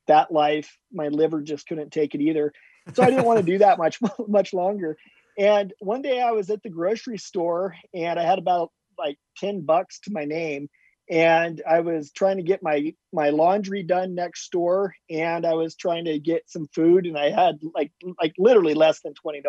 that 0.07 0.31
life. 0.31 0.77
My 0.91 1.07
liver 1.07 1.41
just 1.41 1.67
couldn't 1.67 1.91
take 1.91 2.13
it 2.13 2.21
either. 2.21 2.53
So 2.93 3.03
I 3.03 3.09
didn't 3.09 3.25
want 3.25 3.39
to 3.39 3.45
do 3.45 3.59
that 3.59 3.77
much 3.77 3.99
much 4.27 4.53
longer. 4.53 4.97
And 5.37 5.73
one 5.79 6.01
day 6.01 6.21
I 6.21 6.31
was 6.31 6.49
at 6.49 6.61
the 6.63 6.69
grocery 6.69 7.17
store 7.17 7.75
and 7.93 8.19
I 8.19 8.23
had 8.23 8.39
about 8.39 8.71
like 8.97 9.17
10 9.37 9.61
bucks 9.61 9.99
to 10.01 10.11
my 10.11 10.25
name 10.25 10.69
and 11.09 11.61
I 11.67 11.79
was 11.79 12.11
trying 12.11 12.37
to 12.37 12.43
get 12.43 12.61
my 12.61 12.93
my 13.11 13.29
laundry 13.29 13.83
done 13.83 14.13
next 14.13 14.51
door 14.51 14.93
and 15.09 15.45
I 15.45 15.53
was 15.53 15.75
trying 15.75 16.05
to 16.05 16.19
get 16.19 16.49
some 16.49 16.67
food 16.67 17.05
and 17.05 17.17
I 17.17 17.31
had 17.31 17.59
like 17.73 17.91
like 18.19 18.33
literally 18.37 18.75
less 18.75 19.01
than 19.01 19.13
$20 19.25 19.43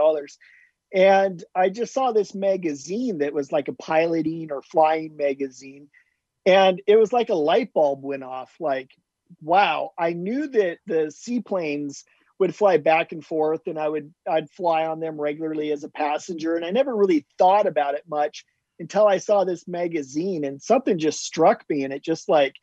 and 0.93 1.43
I 1.55 1.69
just 1.69 1.95
saw 1.95 2.13
this 2.13 2.35
magazine 2.35 3.19
that 3.19 3.33
was 3.33 3.53
like 3.53 3.69
a 3.69 3.75
piloting 3.75 4.51
or 4.51 4.63
flying 4.63 5.17
magazine. 5.17 5.89
And 6.47 6.83
it 6.87 6.97
was 6.97 7.13
like 7.13 7.29
a 7.29 7.35
light 7.35 7.73
bulb 7.73 8.03
went 8.03 8.25
off 8.25 8.55
like 8.59 8.91
wow, 9.41 9.93
I 9.99 10.13
knew 10.13 10.49
that 10.49 10.79
the 10.87 11.11
seaplanes 11.11 12.05
would 12.39 12.55
fly 12.55 12.79
back 12.79 13.13
and 13.13 13.25
forth 13.25 13.67
and 13.67 13.79
I 13.79 13.89
would 13.89 14.13
I'd 14.29 14.51
fly 14.51 14.87
on 14.87 14.99
them 14.99 15.21
regularly 15.21 15.73
as 15.73 15.85
a 15.85 15.91
passenger. 15.91 16.57
And 16.57 16.65
I 16.65 16.71
never 16.71 16.95
really 16.95 17.27
thought 17.39 17.67
about 17.67 17.95
it 17.95 18.05
much 18.09 18.45
until 18.79 19.07
I 19.07 19.19
saw 19.19 19.45
this 19.45 19.69
magazine 19.69 20.45
and 20.45 20.61
something 20.61 20.99
just 20.99 21.21
struck 21.21 21.65
me. 21.69 21.85
And 21.85 21.93
it 21.93 22.03
just 22.03 22.29
like 22.29 22.55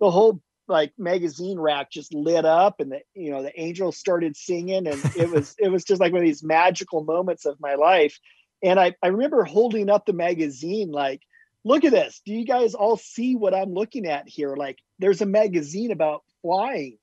the 0.00 0.10
whole 0.10 0.40
like 0.68 0.92
magazine 0.98 1.58
rack 1.58 1.90
just 1.90 2.12
lit 2.12 2.44
up 2.44 2.80
and 2.80 2.92
the 2.92 3.00
you 3.14 3.30
know 3.30 3.42
the 3.42 3.60
angels 3.60 3.96
started 3.96 4.36
singing 4.36 4.86
and 4.86 5.00
it 5.16 5.30
was 5.30 5.54
it 5.58 5.68
was 5.68 5.84
just 5.84 6.00
like 6.00 6.12
one 6.12 6.22
of 6.22 6.26
these 6.26 6.42
magical 6.42 7.04
moments 7.04 7.44
of 7.44 7.60
my 7.60 7.74
life 7.74 8.18
and 8.62 8.80
I, 8.80 8.94
I 9.02 9.08
remember 9.08 9.44
holding 9.44 9.90
up 9.90 10.06
the 10.06 10.12
magazine 10.12 10.90
like 10.90 11.22
look 11.66 11.84
at 11.84 11.90
this. 11.90 12.22
Do 12.24 12.32
you 12.32 12.44
guys 12.44 12.74
all 12.74 12.96
see 12.96 13.34
what 13.34 13.52
I'm 13.52 13.74
looking 13.74 14.06
at 14.06 14.28
here? 14.28 14.54
Like 14.54 14.78
there's 15.00 15.20
a 15.20 15.26
magazine 15.26 15.90
about 15.90 16.22
flying. 16.40 16.98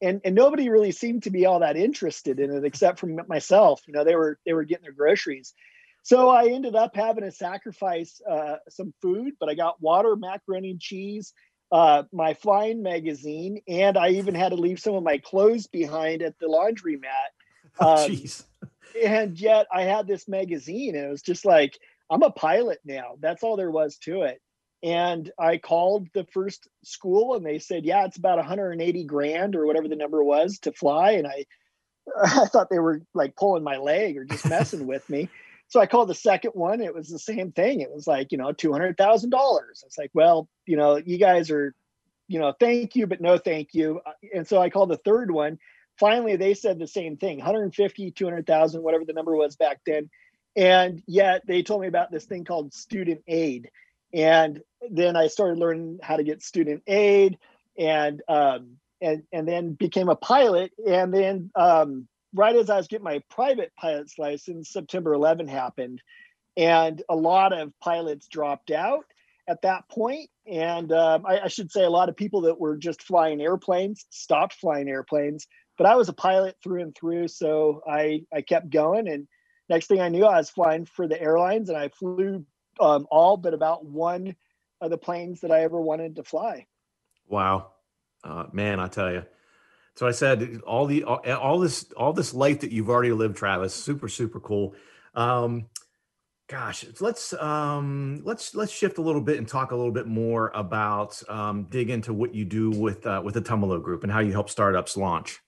And, 0.00 0.20
and 0.24 0.34
nobody 0.34 0.68
really 0.68 0.92
seemed 0.92 1.22
to 1.22 1.30
be 1.30 1.46
all 1.46 1.60
that 1.60 1.76
interested 1.76 2.40
in 2.40 2.50
it 2.50 2.64
except 2.64 2.98
for 2.98 3.06
myself. 3.06 3.82
You 3.86 3.94
know, 3.94 4.04
they 4.04 4.16
were 4.16 4.38
they 4.44 4.52
were 4.52 4.64
getting 4.64 4.84
their 4.84 4.92
groceries. 4.92 5.54
So 6.02 6.28
I 6.28 6.46
ended 6.46 6.76
up 6.76 6.94
having 6.94 7.24
to 7.24 7.32
sacrifice 7.32 8.20
uh, 8.28 8.56
some 8.68 8.94
food, 9.02 9.34
but 9.40 9.48
I 9.48 9.54
got 9.54 9.82
water, 9.82 10.14
macaroni 10.16 10.70
and 10.70 10.80
cheese, 10.80 11.32
uh, 11.72 12.04
my 12.12 12.34
flying 12.34 12.82
magazine, 12.82 13.60
and 13.66 13.96
I 13.96 14.10
even 14.10 14.34
had 14.34 14.50
to 14.50 14.56
leave 14.56 14.80
some 14.80 14.94
of 14.94 15.02
my 15.02 15.18
clothes 15.18 15.66
behind 15.66 16.22
at 16.22 16.38
the 16.38 16.48
laundry 16.48 16.96
mat. 16.96 17.10
Oh, 17.78 18.06
jeez. 18.08 18.44
Um, 18.62 18.70
and 19.04 19.38
yet 19.38 19.66
I 19.70 19.82
had 19.82 20.06
this 20.06 20.26
magazine, 20.26 20.94
and 20.96 21.04
it 21.04 21.10
was 21.10 21.20
just 21.20 21.44
like 21.44 21.78
I'm 22.10 22.22
a 22.22 22.30
pilot 22.30 22.78
now. 22.84 23.16
That's 23.20 23.42
all 23.42 23.56
there 23.56 23.70
was 23.70 23.96
to 23.98 24.22
it. 24.22 24.40
And 24.82 25.30
I 25.38 25.58
called 25.58 26.08
the 26.14 26.26
first 26.32 26.68
school 26.84 27.34
and 27.34 27.44
they 27.44 27.58
said, 27.58 27.84
yeah, 27.84 28.04
it's 28.04 28.18
about 28.18 28.36
180 28.36 29.04
grand 29.04 29.56
or 29.56 29.66
whatever 29.66 29.88
the 29.88 29.96
number 29.96 30.22
was 30.22 30.58
to 30.60 30.72
fly. 30.72 31.12
And 31.12 31.26
I, 31.26 31.44
I 32.22 32.44
thought 32.46 32.70
they 32.70 32.78
were 32.78 33.02
like 33.14 33.36
pulling 33.36 33.64
my 33.64 33.78
leg 33.78 34.16
or 34.16 34.24
just 34.24 34.48
messing 34.48 34.86
with 34.86 35.08
me. 35.10 35.28
So 35.68 35.80
I 35.80 35.86
called 35.86 36.08
the 36.08 36.14
second 36.14 36.52
one. 36.52 36.80
It 36.80 36.94
was 36.94 37.08
the 37.08 37.18
same 37.18 37.52
thing. 37.52 37.80
It 37.80 37.90
was 37.92 38.06
like, 38.06 38.32
you 38.32 38.38
know, 38.38 38.52
$200,000. 38.52 39.60
It's 39.84 39.98
like, 39.98 40.10
well, 40.14 40.48
you 40.64 40.76
know, 40.76 40.96
you 40.96 41.18
guys 41.18 41.50
are, 41.50 41.74
you 42.28 42.38
know, 42.38 42.52
thank 42.58 42.94
you, 42.94 43.06
but 43.06 43.20
no 43.20 43.38
thank 43.38 43.74
you. 43.74 44.00
And 44.34 44.46
so 44.46 44.60
I 44.60 44.70
called 44.70 44.90
the 44.90 44.96
third 44.98 45.30
one. 45.30 45.58
Finally, 45.98 46.36
they 46.36 46.54
said 46.54 46.78
the 46.78 46.86
same 46.86 47.16
thing 47.16 47.38
150, 47.38 48.10
200,000, 48.10 48.82
whatever 48.82 49.04
the 49.04 49.12
number 49.12 49.34
was 49.34 49.56
back 49.56 49.80
then 49.86 50.10
and 50.56 51.02
yet 51.06 51.42
they 51.46 51.62
told 51.62 51.82
me 51.82 51.86
about 51.86 52.10
this 52.10 52.24
thing 52.24 52.44
called 52.44 52.72
student 52.72 53.22
aid 53.28 53.70
and 54.12 54.62
then 54.90 55.14
i 55.14 55.28
started 55.28 55.58
learning 55.58 55.98
how 56.02 56.16
to 56.16 56.24
get 56.24 56.42
student 56.42 56.82
aid 56.86 57.38
and 57.78 58.22
um, 58.26 58.78
and 59.02 59.22
and 59.32 59.46
then 59.46 59.74
became 59.74 60.08
a 60.08 60.16
pilot 60.16 60.72
and 60.88 61.12
then 61.12 61.50
um, 61.54 62.08
right 62.36 62.56
as 62.56 62.70
i 62.70 62.76
was 62.76 62.88
getting 62.88 63.04
my 63.04 63.20
private 63.30 63.72
pilot's 63.76 64.18
license 64.18 64.70
september 64.70 65.12
11 65.14 65.48
happened 65.48 66.02
and 66.56 67.02
a 67.08 67.16
lot 67.16 67.52
of 67.52 67.72
pilots 67.80 68.28
dropped 68.28 68.70
out 68.70 69.04
at 69.48 69.62
that 69.62 69.88
point. 69.90 70.28
and 70.46 70.90
um, 70.90 71.24
I, 71.26 71.40
I 71.40 71.48
should 71.48 71.70
say 71.70 71.84
a 71.84 71.90
lot 71.90 72.08
of 72.08 72.16
people 72.16 72.42
that 72.42 72.58
were 72.58 72.76
just 72.76 73.02
flying 73.02 73.40
airplanes 73.40 74.04
stopped 74.10 74.54
flying 74.54 74.88
airplanes 74.88 75.46
but 75.76 75.86
i 75.86 75.96
was 75.96 76.08
a 76.08 76.14
pilot 76.14 76.56
through 76.62 76.82
and 76.82 76.94
through 76.94 77.28
so 77.28 77.82
i 77.88 78.22
i 78.32 78.40
kept 78.40 78.70
going 78.70 79.08
and 79.08 79.26
next 79.68 79.86
thing 79.86 80.00
I 80.00 80.08
knew, 80.08 80.24
I 80.24 80.38
was 80.38 80.50
flying 80.50 80.86
for 80.86 81.08
the 81.08 81.20
airlines 81.20 81.68
and 81.68 81.78
I 81.78 81.88
flew 81.88 82.44
um, 82.80 83.06
all 83.10 83.36
but 83.36 83.54
about 83.54 83.84
one 83.84 84.36
of 84.80 84.90
the 84.90 84.98
planes 84.98 85.40
that 85.40 85.50
I 85.50 85.62
ever 85.62 85.80
wanted 85.80 86.16
to 86.16 86.22
fly. 86.22 86.66
Wow, 87.28 87.72
uh, 88.22 88.44
man, 88.52 88.80
I 88.80 88.88
tell 88.88 89.12
you. 89.12 89.24
So 89.96 90.06
I 90.06 90.10
said 90.10 90.60
all 90.66 90.86
the 90.86 91.04
all, 91.04 91.20
all, 91.26 91.58
this 91.58 91.90
all 91.96 92.12
this 92.12 92.34
life 92.34 92.60
that 92.60 92.70
you've 92.70 92.90
already 92.90 93.12
lived, 93.12 93.36
Travis, 93.36 93.74
super 93.74 94.08
super 94.08 94.40
cool. 94.40 94.74
Um, 95.14 95.66
gosh, 96.48 96.84
let's 97.00 97.32
um, 97.32 98.20
let's 98.22 98.54
let's 98.54 98.72
shift 98.72 98.98
a 98.98 99.02
little 99.02 99.22
bit 99.22 99.38
and 99.38 99.48
talk 99.48 99.72
a 99.72 99.76
little 99.76 99.92
bit 99.92 100.06
more 100.06 100.52
about 100.54 101.20
um, 101.30 101.64
dig 101.64 101.88
into 101.88 102.12
what 102.12 102.34
you 102.34 102.44
do 102.44 102.70
with 102.70 103.06
uh, 103.06 103.22
with 103.24 103.34
the 103.34 103.42
Tumalo 103.42 103.82
Group 103.82 104.02
and 104.02 104.12
how 104.12 104.20
you 104.20 104.32
help 104.32 104.50
startups 104.50 104.96
launch. 104.96 105.40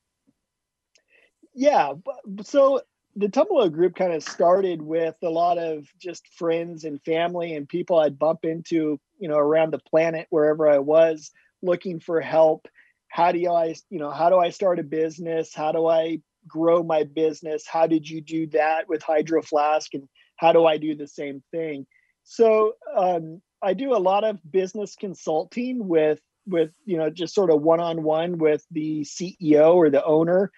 Yeah, 1.54 1.94
so 2.42 2.80
the 3.16 3.28
Tumalo 3.28 3.70
group 3.70 3.96
kind 3.96 4.12
of 4.12 4.22
started 4.22 4.80
with 4.80 5.16
a 5.22 5.28
lot 5.28 5.58
of 5.58 5.88
just 5.98 6.26
friends 6.28 6.84
and 6.84 7.02
family 7.02 7.54
and 7.54 7.68
people 7.68 7.98
I'd 7.98 8.18
bump 8.18 8.44
into, 8.44 9.00
you 9.18 9.28
know, 9.28 9.38
around 9.38 9.72
the 9.72 9.80
planet 9.80 10.28
wherever 10.30 10.68
I 10.68 10.78
was 10.78 11.32
looking 11.60 11.98
for 11.98 12.20
help. 12.20 12.68
How 13.08 13.32
do 13.32 13.50
I, 13.50 13.74
you 13.90 13.98
know, 13.98 14.10
how 14.10 14.30
do 14.30 14.38
I 14.38 14.50
start 14.50 14.78
a 14.78 14.82
business? 14.82 15.54
How 15.54 15.72
do 15.72 15.86
I 15.86 16.20
grow 16.46 16.82
my 16.82 17.04
business? 17.04 17.66
How 17.66 17.86
did 17.86 18.08
you 18.08 18.20
do 18.20 18.46
that 18.48 18.88
with 18.88 19.02
Hydro 19.02 19.42
Flask? 19.42 19.92
And 19.94 20.08
how 20.36 20.52
do 20.52 20.66
I 20.66 20.78
do 20.78 20.94
the 20.94 21.08
same 21.08 21.42
thing? 21.50 21.86
So 22.24 22.74
um, 22.96 23.40
I 23.62 23.74
do 23.74 23.94
a 23.94 23.98
lot 23.98 24.24
of 24.24 24.38
business 24.50 24.94
consulting 24.94 25.88
with 25.88 26.20
with 26.46 26.70
you 26.86 26.96
know 26.96 27.10
just 27.10 27.34
sort 27.34 27.50
of 27.50 27.60
one 27.60 27.80
on 27.80 28.02
one 28.02 28.38
with 28.38 28.64
the 28.70 29.02
CEO 29.02 29.74
or 29.74 29.90
the 29.90 30.04
owner 30.04 30.50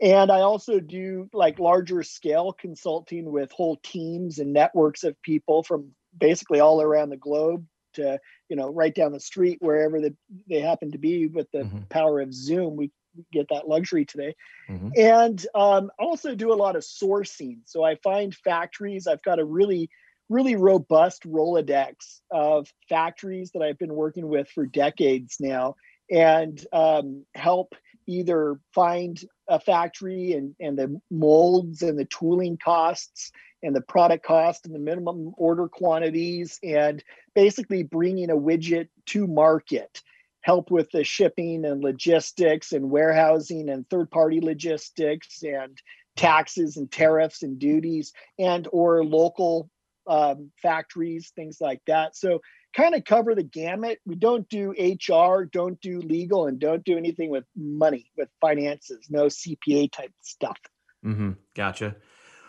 and 0.00 0.30
I 0.30 0.40
also 0.40 0.78
do 0.78 1.28
like 1.32 1.58
larger 1.58 2.02
scale 2.02 2.52
consulting 2.52 3.32
with 3.32 3.50
whole 3.50 3.76
teams 3.82 4.38
and 4.38 4.52
networks 4.52 5.04
of 5.04 5.20
people 5.22 5.62
from 5.62 5.90
basically 6.16 6.60
all 6.60 6.80
around 6.80 7.10
the 7.10 7.16
globe 7.16 7.66
to, 7.98 8.18
you 8.48 8.56
know, 8.56 8.68
right 8.72 8.94
down 8.94 9.12
the 9.12 9.20
street, 9.20 9.58
wherever 9.60 10.00
the, 10.00 10.14
they 10.48 10.60
happen 10.60 10.92
to 10.92 10.98
be 10.98 11.26
with 11.26 11.50
the 11.52 11.60
mm-hmm. 11.60 11.82
power 11.88 12.20
of 12.20 12.34
Zoom. 12.34 12.76
We 12.76 12.90
get 13.32 13.46
that 13.50 13.68
luxury 13.68 14.04
today. 14.04 14.34
Mm-hmm. 14.68 14.88
And 14.96 15.46
um, 15.54 15.90
also 15.98 16.34
do 16.34 16.52
a 16.52 16.54
lot 16.54 16.76
of 16.76 16.82
sourcing. 16.82 17.58
So 17.64 17.84
I 17.84 17.96
find 17.96 18.34
factories, 18.34 19.06
I've 19.06 19.22
got 19.22 19.38
a 19.38 19.44
really, 19.44 19.90
really 20.28 20.56
robust 20.56 21.24
Rolodex 21.24 22.20
of 22.30 22.68
factories 22.88 23.50
that 23.52 23.62
I've 23.62 23.78
been 23.78 23.94
working 23.94 24.28
with 24.28 24.48
for 24.48 24.66
decades 24.66 25.36
now 25.40 25.76
and 26.10 26.64
um, 26.72 27.24
help 27.34 27.74
either 28.08 28.58
find 28.74 29.22
a 29.48 29.60
factory 29.60 30.32
and, 30.32 30.54
and 30.58 30.78
the 30.78 31.00
molds 31.10 31.82
and 31.82 31.98
the 31.98 32.06
tooling 32.06 32.56
costs 32.56 33.30
and 33.62 33.76
the 33.76 33.80
product 33.80 34.24
cost 34.24 34.66
and 34.66 34.74
the 34.74 34.78
minimum 34.78 35.32
order 35.36 35.68
quantities 35.68 36.58
and 36.62 37.04
basically 37.34 37.82
bringing 37.82 38.30
a 38.30 38.36
widget 38.36 38.88
to 39.06 39.26
market 39.26 40.02
help 40.40 40.70
with 40.70 40.90
the 40.90 41.04
shipping 41.04 41.64
and 41.64 41.82
logistics 41.82 42.72
and 42.72 42.90
warehousing 42.90 43.68
and 43.68 43.88
third 43.90 44.10
party 44.10 44.40
logistics 44.40 45.42
and 45.42 45.80
taxes 46.16 46.76
and 46.76 46.90
tariffs 46.90 47.42
and 47.42 47.58
duties 47.58 48.12
and 48.38 48.66
or 48.72 49.04
local 49.04 49.68
um, 50.06 50.50
factories 50.62 51.32
things 51.36 51.60
like 51.60 51.82
that. 51.86 52.16
So 52.16 52.40
kind 52.74 52.94
of 52.94 53.04
cover 53.04 53.34
the 53.34 53.42
gamut. 53.42 53.98
We 54.06 54.14
don't 54.14 54.48
do 54.48 54.70
HR, 54.70 55.44
don't 55.44 55.80
do 55.80 56.00
legal, 56.00 56.46
and 56.46 56.58
don't 56.58 56.84
do 56.84 56.96
anything 56.96 57.30
with 57.30 57.44
money, 57.56 58.10
with 58.16 58.28
finances, 58.40 59.06
no 59.10 59.26
CPA 59.26 59.90
type 59.92 60.12
stuff. 60.20 60.58
Mm-hmm. 61.04 61.32
Gotcha. 61.54 61.96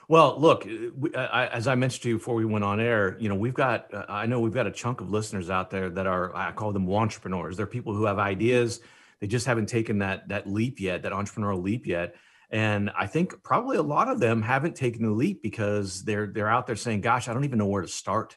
Well, 0.07 0.39
look, 0.39 0.67
we, 0.97 1.13
I, 1.13 1.47
as 1.47 1.67
I 1.67 1.75
mentioned 1.75 2.01
to 2.03 2.09
you 2.09 2.17
before 2.17 2.33
we 2.33 2.43
went 2.43 2.65
on 2.65 2.79
air, 2.79 3.15
you 3.19 3.29
know, 3.29 3.35
we've 3.35 3.53
got, 3.53 3.93
uh, 3.93 4.05
I 4.09 4.25
know 4.25 4.39
we've 4.39 4.53
got 4.53 4.65
a 4.65 4.71
chunk 4.71 5.01
of 5.01 5.11
listeners 5.11 5.51
out 5.51 5.69
there 5.69 5.89
that 5.91 6.07
are, 6.07 6.35
I 6.35 6.51
call 6.51 6.73
them 6.73 6.91
entrepreneurs. 6.91 7.55
They're 7.55 7.67
people 7.67 7.93
who 7.93 8.05
have 8.05 8.17
ideas. 8.17 8.81
They 9.21 9.27
just 9.27 9.45
haven't 9.45 9.67
taken 9.67 9.99
that, 9.99 10.27
that 10.29 10.47
leap 10.47 10.79
yet, 10.79 11.03
that 11.03 11.11
entrepreneurial 11.11 11.61
leap 11.61 11.85
yet. 11.85 12.15
And 12.49 12.89
I 12.97 13.05
think 13.05 13.43
probably 13.43 13.77
a 13.77 13.83
lot 13.83 14.07
of 14.07 14.19
them 14.19 14.41
haven't 14.41 14.75
taken 14.75 15.03
the 15.03 15.11
leap 15.11 15.43
because 15.43 16.03
they're, 16.03 16.25
they're 16.25 16.49
out 16.49 16.65
there 16.65 16.75
saying, 16.75 17.01
gosh, 17.01 17.27
I 17.27 17.33
don't 17.33 17.45
even 17.45 17.59
know 17.59 17.67
where 17.67 17.83
to 17.83 17.87
start 17.87 18.35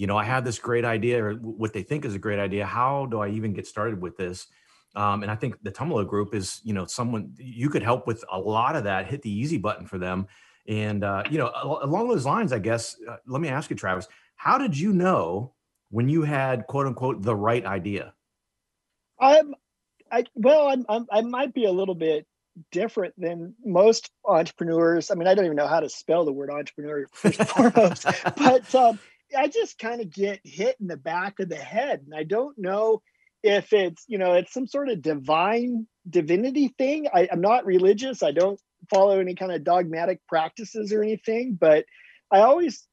you 0.00 0.06
know, 0.06 0.16
I 0.16 0.24
have 0.24 0.46
this 0.46 0.58
great 0.58 0.86
idea 0.86 1.22
or 1.22 1.34
what 1.34 1.74
they 1.74 1.82
think 1.82 2.06
is 2.06 2.14
a 2.14 2.18
great 2.18 2.38
idea. 2.38 2.64
How 2.64 3.04
do 3.04 3.20
I 3.20 3.28
even 3.28 3.52
get 3.52 3.66
started 3.66 4.00
with 4.00 4.16
this? 4.16 4.46
Um, 4.96 5.22
and 5.22 5.30
I 5.30 5.36
think 5.36 5.62
the 5.62 5.70
Tumalo 5.70 6.08
group 6.08 6.34
is, 6.34 6.58
you 6.64 6.72
know, 6.72 6.86
someone 6.86 7.34
you 7.36 7.68
could 7.68 7.82
help 7.82 8.06
with 8.06 8.24
a 8.32 8.38
lot 8.38 8.76
of 8.76 8.84
that, 8.84 9.08
hit 9.08 9.20
the 9.20 9.30
easy 9.30 9.58
button 9.58 9.86
for 9.86 9.98
them. 9.98 10.26
And, 10.66 11.04
uh, 11.04 11.24
you 11.30 11.36
know, 11.36 11.52
along 11.82 12.08
those 12.08 12.24
lines, 12.24 12.50
I 12.50 12.60
guess, 12.60 12.96
uh, 13.06 13.16
let 13.26 13.42
me 13.42 13.48
ask 13.48 13.68
you, 13.68 13.76
Travis, 13.76 14.08
how 14.36 14.56
did 14.56 14.76
you 14.76 14.94
know 14.94 15.52
when 15.90 16.08
you 16.08 16.22
had 16.22 16.66
quote 16.66 16.86
unquote 16.86 17.20
the 17.20 17.36
right 17.36 17.66
idea? 17.66 18.14
I'm, 19.20 19.54
I, 20.10 20.24
well, 20.34 20.68
I'm, 20.68 20.86
I'm, 20.88 21.06
I 21.12 21.20
might 21.20 21.52
be 21.52 21.66
a 21.66 21.72
little 21.72 21.94
bit 21.94 22.26
different 22.72 23.12
than 23.18 23.54
most 23.62 24.10
entrepreneurs. 24.24 25.10
I 25.10 25.14
mean, 25.14 25.28
I 25.28 25.34
don't 25.34 25.44
even 25.44 25.58
know 25.58 25.68
how 25.68 25.80
to 25.80 25.90
spell 25.90 26.24
the 26.24 26.32
word 26.32 26.48
entrepreneur 26.48 27.06
first 27.12 27.38
and 27.38 27.48
foremost, 27.50 28.06
but 28.38 28.74
um, 28.74 28.98
I 29.36 29.48
just 29.48 29.78
kind 29.78 30.00
of 30.00 30.10
get 30.10 30.40
hit 30.44 30.76
in 30.80 30.86
the 30.86 30.96
back 30.96 31.40
of 31.40 31.48
the 31.48 31.56
head. 31.56 32.02
And 32.04 32.14
I 32.14 32.24
don't 32.24 32.56
know 32.58 33.02
if 33.42 33.72
it's, 33.72 34.04
you 34.06 34.18
know, 34.18 34.34
it's 34.34 34.52
some 34.52 34.66
sort 34.66 34.88
of 34.88 35.02
divine 35.02 35.86
divinity 36.08 36.68
thing. 36.76 37.08
I, 37.12 37.28
I'm 37.30 37.40
not 37.40 37.66
religious. 37.66 38.22
I 38.22 38.32
don't 38.32 38.60
follow 38.88 39.18
any 39.18 39.34
kind 39.34 39.52
of 39.52 39.64
dogmatic 39.64 40.20
practices 40.28 40.92
or 40.92 41.02
anything, 41.02 41.56
but 41.58 41.84
I 42.30 42.40
always 42.40 42.86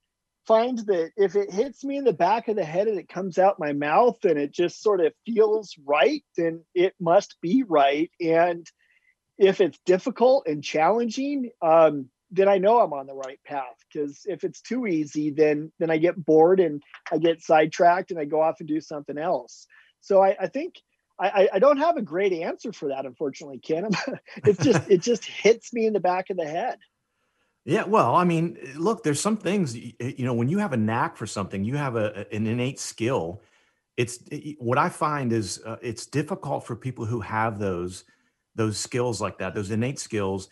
find 0.47 0.78
that 0.80 1.12
if 1.17 1.36
it 1.36 1.52
hits 1.52 1.84
me 1.84 1.97
in 1.97 2.06
the 2.06 2.13
back 2.13 2.47
of 2.47 2.56
the 2.56 2.63
head 2.63 2.88
and 2.88 3.00
it 3.00 3.10
comes 3.10 3.38
out 3.38 3.60
my 3.60 3.73
mouth 3.73 4.23
and 4.23 4.39
it 4.39 4.54
just 4.54 4.82
sort 4.82 5.02
of 5.02 5.13
feels 5.26 5.76
right, 5.86 6.23
then 6.38 6.63
it 6.73 6.93
must 7.00 7.36
be 7.41 7.63
right. 7.67 8.10
And 8.21 8.65
if 9.38 9.60
it's 9.60 9.78
difficult 9.86 10.47
and 10.47 10.63
challenging, 10.63 11.52
um, 11.62 12.10
then 12.31 12.47
I 12.47 12.57
know 12.57 12.79
I'm 12.79 12.93
on 12.93 13.07
the 13.07 13.13
right 13.13 13.39
path. 13.45 13.77
Because 13.91 14.21
if 14.25 14.43
it's 14.43 14.61
too 14.61 14.87
easy, 14.87 15.31
then 15.31 15.71
then 15.79 15.89
I 15.89 15.97
get 15.97 16.23
bored 16.23 16.59
and 16.59 16.81
I 17.11 17.17
get 17.17 17.41
sidetracked 17.41 18.11
and 18.11 18.19
I 18.19 18.25
go 18.25 18.41
off 18.41 18.59
and 18.59 18.67
do 18.67 18.81
something 18.81 19.17
else. 19.17 19.67
So 20.01 20.21
I, 20.21 20.35
I 20.39 20.47
think 20.47 20.75
I, 21.19 21.49
I 21.53 21.59
don't 21.59 21.77
have 21.77 21.97
a 21.97 22.01
great 22.01 22.31
answer 22.31 22.71
for 22.71 22.89
that, 22.89 23.05
unfortunately, 23.05 23.57
Ken. 23.57 23.89
it's 24.45 24.63
just 24.63 24.89
it 24.89 25.01
just 25.01 25.25
hits 25.25 25.73
me 25.73 25.85
in 25.85 25.93
the 25.93 25.99
back 25.99 26.29
of 26.29 26.37
the 26.37 26.45
head. 26.45 26.77
Yeah, 27.65 27.83
well, 27.83 28.15
I 28.15 28.23
mean, 28.23 28.57
look, 28.77 29.03
there's 29.03 29.19
some 29.19 29.35
things 29.35 29.75
you 29.75 30.25
know 30.25 30.33
when 30.33 30.47
you 30.47 30.59
have 30.59 30.73
a 30.73 30.77
knack 30.77 31.17
for 31.17 31.25
something, 31.25 31.63
you 31.63 31.75
have 31.75 31.95
a, 31.95 32.25
an 32.31 32.45
innate 32.45 32.79
skill. 32.79 33.41
It's 33.97 34.19
what 34.59 34.77
I 34.77 34.89
find 34.89 35.33
is 35.33 35.61
uh, 35.65 35.77
it's 35.81 36.05
difficult 36.05 36.67
for 36.67 36.75
people 36.75 37.05
who 37.05 37.19
have 37.21 37.57
those 37.57 38.03
those 38.55 38.77
skills 38.77 39.19
like 39.19 39.39
that, 39.39 39.55
those 39.55 39.71
innate 39.71 39.99
skills 39.99 40.49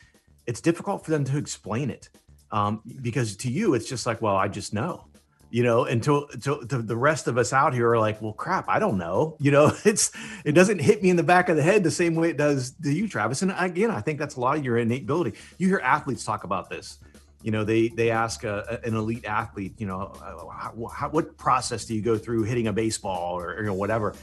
it's 0.47 0.61
difficult 0.61 1.03
for 1.03 1.11
them 1.11 1.23
to 1.23 1.37
explain 1.37 1.89
it 1.89 2.09
um, 2.51 2.81
because 3.01 3.35
to 3.37 3.51
you 3.51 3.73
it's 3.73 3.87
just 3.87 4.05
like 4.05 4.21
well 4.21 4.35
i 4.35 4.47
just 4.47 4.73
know 4.73 5.05
you 5.51 5.63
know 5.63 5.85
until, 5.85 6.27
until 6.33 6.59
the 6.63 6.95
rest 6.95 7.27
of 7.27 7.37
us 7.37 7.53
out 7.53 7.73
here 7.73 7.89
are 7.89 7.99
like 7.99 8.21
well 8.21 8.33
crap 8.33 8.67
i 8.67 8.79
don't 8.79 8.97
know 8.97 9.35
you 9.39 9.51
know 9.51 9.71
it's 9.85 10.11
it 10.43 10.53
doesn't 10.53 10.79
hit 10.79 11.01
me 11.03 11.09
in 11.09 11.15
the 11.15 11.23
back 11.23 11.49
of 11.49 11.55
the 11.55 11.63
head 11.63 11.83
the 11.83 11.91
same 11.91 12.15
way 12.15 12.29
it 12.29 12.37
does 12.37 12.71
to 12.83 12.91
you 12.91 13.07
travis 13.07 13.41
and 13.41 13.53
again 13.57 13.91
i 13.91 14.01
think 14.01 14.19
that's 14.19 14.35
a 14.35 14.39
lot 14.39 14.57
of 14.57 14.65
your 14.65 14.77
innate 14.77 15.03
ability. 15.03 15.37
You 15.57 15.67
hear 15.67 15.79
athletes 15.79 16.23
talk 16.23 16.43
about 16.43 16.69
this 16.69 16.99
you 17.45 17.51
know 17.51 17.63
they 17.63 17.89
they 17.89 18.09
ask 18.09 18.43
a, 18.43 18.79
an 18.83 18.95
elite 18.95 19.23
athlete 19.25 19.75
you 19.77 19.85
know 19.85 20.11
how, 20.19 20.89
how, 20.91 21.09
what 21.09 21.37
process 21.37 21.85
do 21.85 21.93
you 21.93 22.01
go 22.01 22.17
through 22.17 22.41
hitting 22.41 22.67
a 22.67 22.73
baseball 22.73 23.37
or 23.37 23.59
you 23.59 23.67
know 23.67 23.73
whatever 23.73 24.15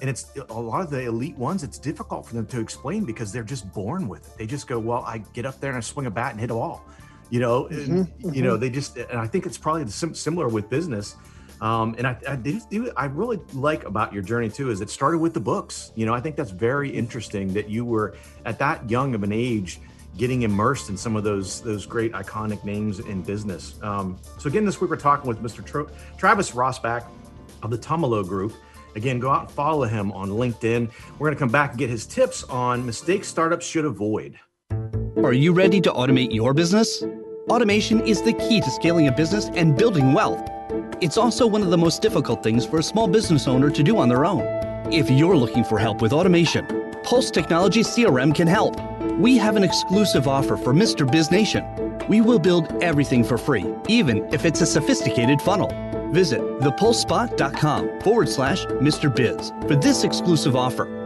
and 0.00 0.08
it's 0.08 0.32
a 0.50 0.60
lot 0.60 0.80
of 0.80 0.90
the 0.90 1.06
elite 1.06 1.36
ones 1.36 1.62
it's 1.62 1.78
difficult 1.78 2.26
for 2.26 2.34
them 2.34 2.46
to 2.46 2.60
explain 2.60 3.04
because 3.04 3.32
they're 3.32 3.42
just 3.42 3.72
born 3.72 4.08
with 4.08 4.26
it 4.26 4.38
they 4.38 4.46
just 4.46 4.66
go 4.66 4.78
well 4.78 5.02
i 5.06 5.18
get 5.32 5.46
up 5.46 5.60
there 5.60 5.70
and 5.70 5.76
i 5.76 5.80
swing 5.80 6.06
a 6.06 6.10
bat 6.10 6.32
and 6.32 6.40
hit 6.40 6.50
a 6.50 6.54
ball 6.54 6.84
you 7.30 7.40
know 7.40 7.64
mm-hmm, 7.64 7.92
and, 7.92 8.06
mm-hmm. 8.06 8.34
you 8.34 8.42
know 8.42 8.56
they 8.56 8.70
just 8.70 8.96
and 8.96 9.18
i 9.18 9.26
think 9.26 9.46
it's 9.46 9.58
probably 9.58 9.86
sim- 9.88 10.14
similar 10.14 10.48
with 10.48 10.68
business 10.68 11.16
um, 11.60 11.94
and 11.98 12.06
I, 12.06 12.16
I 12.26 12.36
do 12.36 12.60
I 12.96 13.04
really 13.06 13.38
like 13.52 13.84
about 13.84 14.12
your 14.12 14.22
journey 14.22 14.48
too 14.48 14.70
is 14.70 14.80
it 14.80 14.88
started 14.88 15.18
with 15.18 15.34
the 15.34 15.40
books. 15.40 15.92
You 15.94 16.06
know, 16.06 16.14
I 16.14 16.20
think 16.20 16.36
that's 16.36 16.50
very 16.50 16.88
interesting 16.88 17.52
that 17.52 17.68
you 17.68 17.84
were 17.84 18.16
at 18.46 18.58
that 18.60 18.88
young 18.88 19.14
of 19.14 19.22
an 19.22 19.32
age 19.32 19.80
getting 20.16 20.42
immersed 20.42 20.88
in 20.88 20.96
some 20.96 21.16
of 21.16 21.24
those 21.24 21.60
those 21.60 21.84
great 21.84 22.12
iconic 22.12 22.64
names 22.64 23.00
in 23.00 23.22
business. 23.22 23.74
Um, 23.82 24.18
so 24.38 24.48
again, 24.48 24.64
this 24.64 24.80
week 24.80 24.90
we're 24.90 24.96
talking 24.96 25.28
with 25.28 25.42
Mr. 25.42 25.64
Tra- 25.64 25.90
Travis 26.16 26.52
Rosbach 26.52 27.04
of 27.62 27.70
the 27.70 27.78
Tumalo 27.78 28.26
Group. 28.26 28.54
Again, 28.94 29.18
go 29.18 29.30
out 29.30 29.42
and 29.42 29.50
follow 29.50 29.86
him 29.86 30.12
on 30.12 30.30
LinkedIn. 30.30 30.90
We're 31.18 31.28
going 31.28 31.36
to 31.36 31.38
come 31.38 31.50
back 31.50 31.70
and 31.70 31.78
get 31.78 31.90
his 31.90 32.06
tips 32.06 32.44
on 32.44 32.84
mistakes 32.84 33.28
startups 33.28 33.66
should 33.66 33.84
avoid. 33.84 34.38
Are 35.24 35.32
you 35.32 35.52
ready 35.52 35.80
to 35.82 35.90
automate 35.90 36.34
your 36.34 36.54
business? 36.54 37.04
Automation 37.48 38.00
is 38.06 38.22
the 38.22 38.32
key 38.32 38.60
to 38.60 38.70
scaling 38.70 39.08
a 39.08 39.12
business 39.12 39.50
and 39.54 39.76
building 39.76 40.12
wealth. 40.12 40.48
It's 41.00 41.16
also 41.16 41.46
one 41.46 41.62
of 41.62 41.70
the 41.70 41.78
most 41.78 42.00
difficult 42.00 42.42
things 42.42 42.64
for 42.64 42.78
a 42.78 42.82
small 42.82 43.08
business 43.08 43.48
owner 43.48 43.70
to 43.70 43.82
do 43.82 43.98
on 43.98 44.08
their 44.08 44.24
own. 44.24 44.42
If 44.92 45.10
you're 45.10 45.36
looking 45.36 45.64
for 45.64 45.78
help 45.78 46.00
with 46.00 46.12
automation, 46.12 46.66
Pulse 47.04 47.30
Technology 47.30 47.82
CRM 47.82 48.34
can 48.34 48.46
help. 48.46 48.76
We 49.18 49.36
have 49.36 49.56
an 49.56 49.64
exclusive 49.64 50.26
offer 50.28 50.56
for 50.56 50.72
Mr. 50.72 51.10
Biz 51.10 51.30
Nation. 51.30 51.64
We 52.08 52.20
will 52.20 52.38
build 52.38 52.82
everything 52.82 53.24
for 53.24 53.38
free, 53.38 53.66
even 53.88 54.24
if 54.32 54.44
it's 54.44 54.60
a 54.60 54.66
sophisticated 54.66 55.40
funnel. 55.42 55.68
Visit 56.10 56.40
thepulsespot.com 56.60 58.00
forward 58.00 58.28
slash 58.28 58.66
Mr. 58.66 59.14
Biz 59.14 59.52
for 59.68 59.76
this 59.76 60.04
exclusive 60.04 60.56
offer. 60.56 61.00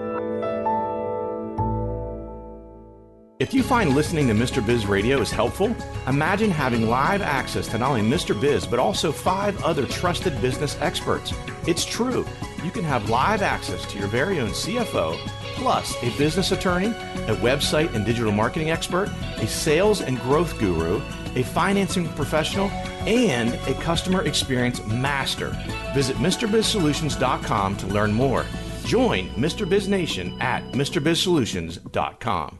If 3.40 3.52
you 3.52 3.64
find 3.64 3.96
listening 3.96 4.28
to 4.28 4.32
Mr. 4.32 4.64
Biz 4.64 4.86
Radio 4.86 5.20
is 5.20 5.30
helpful, 5.30 5.74
imagine 6.06 6.52
having 6.52 6.88
live 6.88 7.20
access 7.20 7.66
to 7.68 7.78
not 7.78 7.90
only 7.90 8.00
Mr. 8.00 8.40
Biz, 8.40 8.64
but 8.64 8.78
also 8.78 9.10
five 9.10 9.60
other 9.64 9.86
trusted 9.86 10.40
business 10.40 10.78
experts. 10.80 11.34
It's 11.66 11.84
true. 11.84 12.24
You 12.62 12.70
can 12.70 12.84
have 12.84 13.10
live 13.10 13.42
access 13.42 13.84
to 13.86 13.98
your 13.98 14.06
very 14.06 14.38
own 14.38 14.50
CFO, 14.50 15.18
plus 15.54 15.94
a 16.02 16.10
business 16.18 16.52
attorney, 16.52 16.88
a 16.88 17.36
website 17.36 17.94
and 17.94 18.04
digital 18.04 18.32
marketing 18.32 18.70
expert, 18.70 19.08
a 19.38 19.46
sales 19.46 20.00
and 20.00 20.20
growth 20.20 20.58
guru, 20.58 21.00
a 21.36 21.42
financing 21.42 22.08
professional, 22.10 22.68
and 23.06 23.54
a 23.68 23.74
customer 23.80 24.22
experience 24.22 24.84
master. 24.86 25.56
Visit 25.94 26.16
MrBizSolutions.com 26.16 27.76
to 27.76 27.86
learn 27.86 28.12
more. 28.12 28.44
Join 28.84 29.28
Mr. 29.30 29.68
Biz 29.68 29.88
Nation 29.88 30.36
at 30.40 30.62
MrBizSolutions.com. 30.72 32.58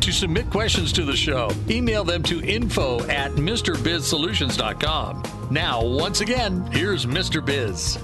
To 0.00 0.12
submit 0.12 0.50
questions 0.50 0.92
to 0.94 1.04
the 1.04 1.14
show, 1.14 1.50
email 1.68 2.04
them 2.04 2.22
to 2.24 2.42
info 2.42 3.00
at 3.08 3.32
MrBizSolutions.com. 3.32 5.22
Now, 5.50 5.84
once 5.84 6.20
again, 6.20 6.66
here's 6.72 7.04
Mr. 7.06 7.44
Biz. 7.44 7.98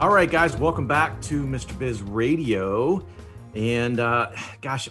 All 0.00 0.08
right, 0.08 0.30
guys, 0.30 0.56
welcome 0.56 0.86
back 0.86 1.20
to 1.24 1.44
Mr. 1.44 1.78
Biz 1.78 2.00
Radio. 2.00 3.06
And 3.54 4.00
uh, 4.00 4.30
gosh, 4.62 4.88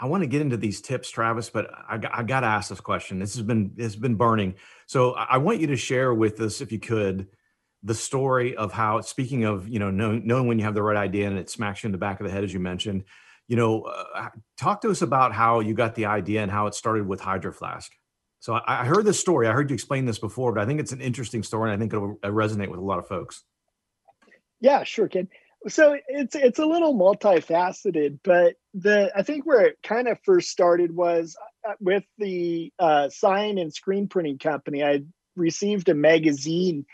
I 0.00 0.06
want 0.06 0.22
to 0.22 0.28
get 0.28 0.40
into 0.40 0.56
these 0.56 0.80
tips, 0.80 1.10
Travis, 1.10 1.50
but 1.50 1.68
I, 1.72 1.98
I 2.12 2.22
got 2.22 2.40
to 2.40 2.46
ask 2.46 2.68
this 2.68 2.78
question. 2.78 3.18
This 3.18 3.34
has 3.34 3.42
been 3.42 3.72
it's 3.76 3.96
been 3.96 4.14
burning. 4.14 4.54
So 4.86 5.14
I 5.14 5.38
want 5.38 5.58
you 5.58 5.66
to 5.66 5.76
share 5.76 6.14
with 6.14 6.40
us, 6.40 6.60
if 6.60 6.70
you 6.70 6.78
could, 6.78 7.26
the 7.82 7.92
story 7.92 8.56
of 8.56 8.72
how. 8.72 9.00
Speaking 9.00 9.42
of, 9.42 9.68
you 9.68 9.80
know, 9.80 9.90
knowing, 9.90 10.24
knowing 10.24 10.46
when 10.46 10.60
you 10.60 10.64
have 10.64 10.74
the 10.74 10.82
right 10.82 10.96
idea 10.96 11.26
and 11.26 11.36
it 11.36 11.50
smacks 11.50 11.82
you 11.82 11.88
in 11.88 11.92
the 11.92 11.98
back 11.98 12.20
of 12.20 12.26
the 12.28 12.32
head, 12.32 12.44
as 12.44 12.54
you 12.54 12.60
mentioned. 12.60 13.02
You 13.48 13.56
know, 13.56 13.82
uh, 13.82 14.28
talk 14.56 14.80
to 14.82 14.90
us 14.90 15.02
about 15.02 15.32
how 15.32 15.58
you 15.58 15.74
got 15.74 15.96
the 15.96 16.06
idea 16.06 16.42
and 16.42 16.52
how 16.52 16.68
it 16.68 16.74
started 16.76 17.08
with 17.08 17.20
Hydro 17.20 17.50
Flask. 17.50 17.90
So 18.38 18.54
I, 18.54 18.82
I 18.82 18.84
heard 18.84 19.06
this 19.06 19.18
story. 19.18 19.48
I 19.48 19.52
heard 19.52 19.70
you 19.70 19.74
explain 19.74 20.04
this 20.04 20.20
before, 20.20 20.52
but 20.52 20.62
I 20.62 20.66
think 20.66 20.78
it's 20.78 20.92
an 20.92 21.00
interesting 21.00 21.42
story, 21.42 21.72
and 21.72 21.76
I 21.76 21.80
think 21.80 21.92
it'll 21.92 22.14
resonate 22.22 22.68
with 22.68 22.78
a 22.78 22.84
lot 22.84 23.00
of 23.00 23.08
folks. 23.08 23.42
Yeah, 24.66 24.82
sure, 24.82 25.06
Ken. 25.06 25.28
So 25.68 25.96
it's 26.08 26.34
it's 26.34 26.58
a 26.58 26.66
little 26.66 26.92
multifaceted, 26.98 28.18
but 28.24 28.56
the 28.74 29.12
I 29.14 29.22
think 29.22 29.46
where 29.46 29.64
it 29.66 29.78
kind 29.84 30.08
of 30.08 30.18
first 30.24 30.50
started 30.50 30.90
was 30.90 31.36
uh, 31.68 31.74
with 31.78 32.02
the 32.18 32.72
uh, 32.76 33.08
sign 33.08 33.58
and 33.58 33.72
screen 33.72 34.08
printing 34.08 34.38
company. 34.38 34.82
I 34.82 35.04
received 35.36 35.88
a 35.88 35.94
magazine. 35.94 36.84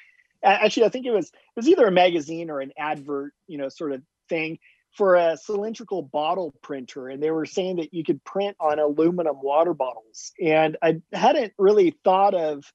Actually, 0.45 0.85
I 0.85 0.89
think 0.91 1.07
it 1.07 1.13
was 1.13 1.29
it 1.29 1.57
was 1.57 1.67
either 1.67 1.87
a 1.87 1.91
magazine 1.91 2.51
or 2.51 2.61
an 2.61 2.73
advert, 2.77 3.33
you 3.47 3.57
know, 3.57 3.71
sort 3.71 3.93
of 3.93 4.03
thing 4.29 4.59
for 4.95 5.15
a 5.15 5.39
cylindrical 5.39 6.03
bottle 6.03 6.55
printer, 6.63 7.09
and 7.09 7.23
they 7.23 7.31
were 7.31 7.47
saying 7.47 7.77
that 7.77 7.95
you 7.95 8.05
could 8.05 8.23
print 8.23 8.55
on 8.61 8.81
aluminum 8.81 9.37
water 9.41 9.73
bottles. 9.73 10.33
And 10.39 10.77
I 10.83 11.01
hadn't 11.11 11.55
really 11.57 11.97
thought 12.05 12.35
of 12.35 12.71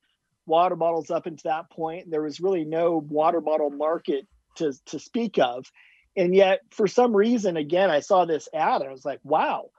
water 0.48 0.76
bottles 0.76 1.12
up 1.12 1.28
until 1.28 1.52
that 1.52 1.70
point. 1.70 2.10
There 2.10 2.24
was 2.24 2.40
really 2.40 2.66
no 2.66 2.98
water 2.98 3.42
bottle 3.42 3.70
market 3.70 4.26
to 4.58 4.74
to 4.88 5.00
speak 5.00 5.40
of. 5.40 5.72
And 6.16 6.34
yet 6.34 6.62
for 6.72 6.88
some 6.88 7.16
reason 7.16 7.58
again 7.58 7.90
i 7.92 8.00
saw 8.00 8.26
this 8.26 8.50
ad 8.54 8.82
and 8.82 8.90
i 8.90 8.94
was 8.94 9.06
like 9.06 9.20
wow 9.24 9.70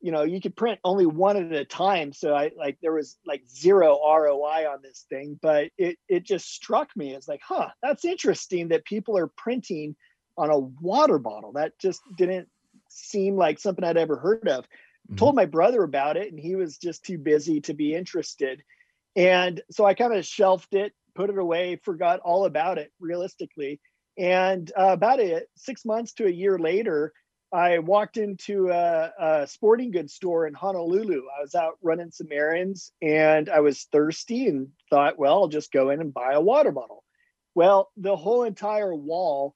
you 0.00 0.12
know 0.12 0.22
you 0.22 0.40
could 0.40 0.54
print 0.54 0.78
only 0.84 1.06
one 1.06 1.36
at 1.36 1.52
a 1.52 1.64
time. 1.64 2.12
So 2.12 2.34
i 2.34 2.50
like 2.56 2.78
there 2.80 2.92
was 2.92 3.16
like 3.26 3.42
zero 3.48 3.98
roi 3.98 4.66
on 4.70 4.80
this 4.82 5.04
thing 5.08 5.38
but 5.40 5.70
it 5.78 5.98
it 6.08 6.24
just 6.24 6.52
struck 6.52 6.94
me 6.96 7.14
as 7.14 7.26
like 7.26 7.40
huh 7.42 7.70
that's 7.82 8.04
interesting 8.04 8.68
that 8.68 8.84
people 8.84 9.18
are 9.18 9.26
printing 9.26 9.96
on 10.38 10.50
a 10.50 10.58
water 10.58 11.18
bottle. 11.18 11.52
That 11.52 11.78
just 11.78 12.00
didn't 12.16 12.48
seem 12.88 13.36
like 13.36 13.58
something 13.58 13.84
i'd 13.84 13.96
ever 13.96 14.16
heard 14.16 14.48
of. 14.48 14.64
Mm-hmm. 14.64 15.16
told 15.16 15.34
my 15.34 15.46
brother 15.46 15.82
about 15.82 16.16
it 16.16 16.30
and 16.30 16.38
he 16.38 16.56
was 16.56 16.78
just 16.78 17.04
too 17.04 17.18
busy 17.18 17.60
to 17.62 17.74
be 17.74 17.94
interested. 17.94 18.62
And 19.16 19.62
so 19.70 19.84
i 19.84 19.94
kind 19.94 20.14
of 20.14 20.26
shelved 20.26 20.74
it 20.74 20.92
put 21.14 21.30
it 21.30 21.38
away 21.38 21.80
forgot 21.82 22.20
all 22.20 22.44
about 22.44 22.76
it 22.78 22.92
realistically 23.00 23.80
and 24.18 24.70
uh, 24.78 24.92
about 24.92 25.20
a, 25.20 25.42
six 25.56 25.84
months 25.84 26.12
to 26.14 26.26
a 26.26 26.30
year 26.30 26.58
later, 26.58 27.12
I 27.52 27.78
walked 27.78 28.16
into 28.16 28.70
a, 28.70 29.12
a, 29.18 29.46
sporting 29.46 29.90
goods 29.90 30.14
store 30.14 30.46
in 30.46 30.54
Honolulu. 30.54 31.22
I 31.38 31.42
was 31.42 31.54
out 31.54 31.78
running 31.82 32.10
some 32.10 32.28
errands 32.30 32.92
and 33.00 33.48
I 33.48 33.60
was 33.60 33.84
thirsty 33.92 34.48
and 34.48 34.68
thought, 34.90 35.18
well, 35.18 35.34
I'll 35.34 35.48
just 35.48 35.72
go 35.72 35.90
in 35.90 36.00
and 36.00 36.12
buy 36.12 36.32
a 36.32 36.40
water 36.40 36.72
bottle. 36.72 37.04
Well, 37.54 37.90
the 37.96 38.16
whole 38.16 38.42
entire 38.42 38.94
wall 38.94 39.54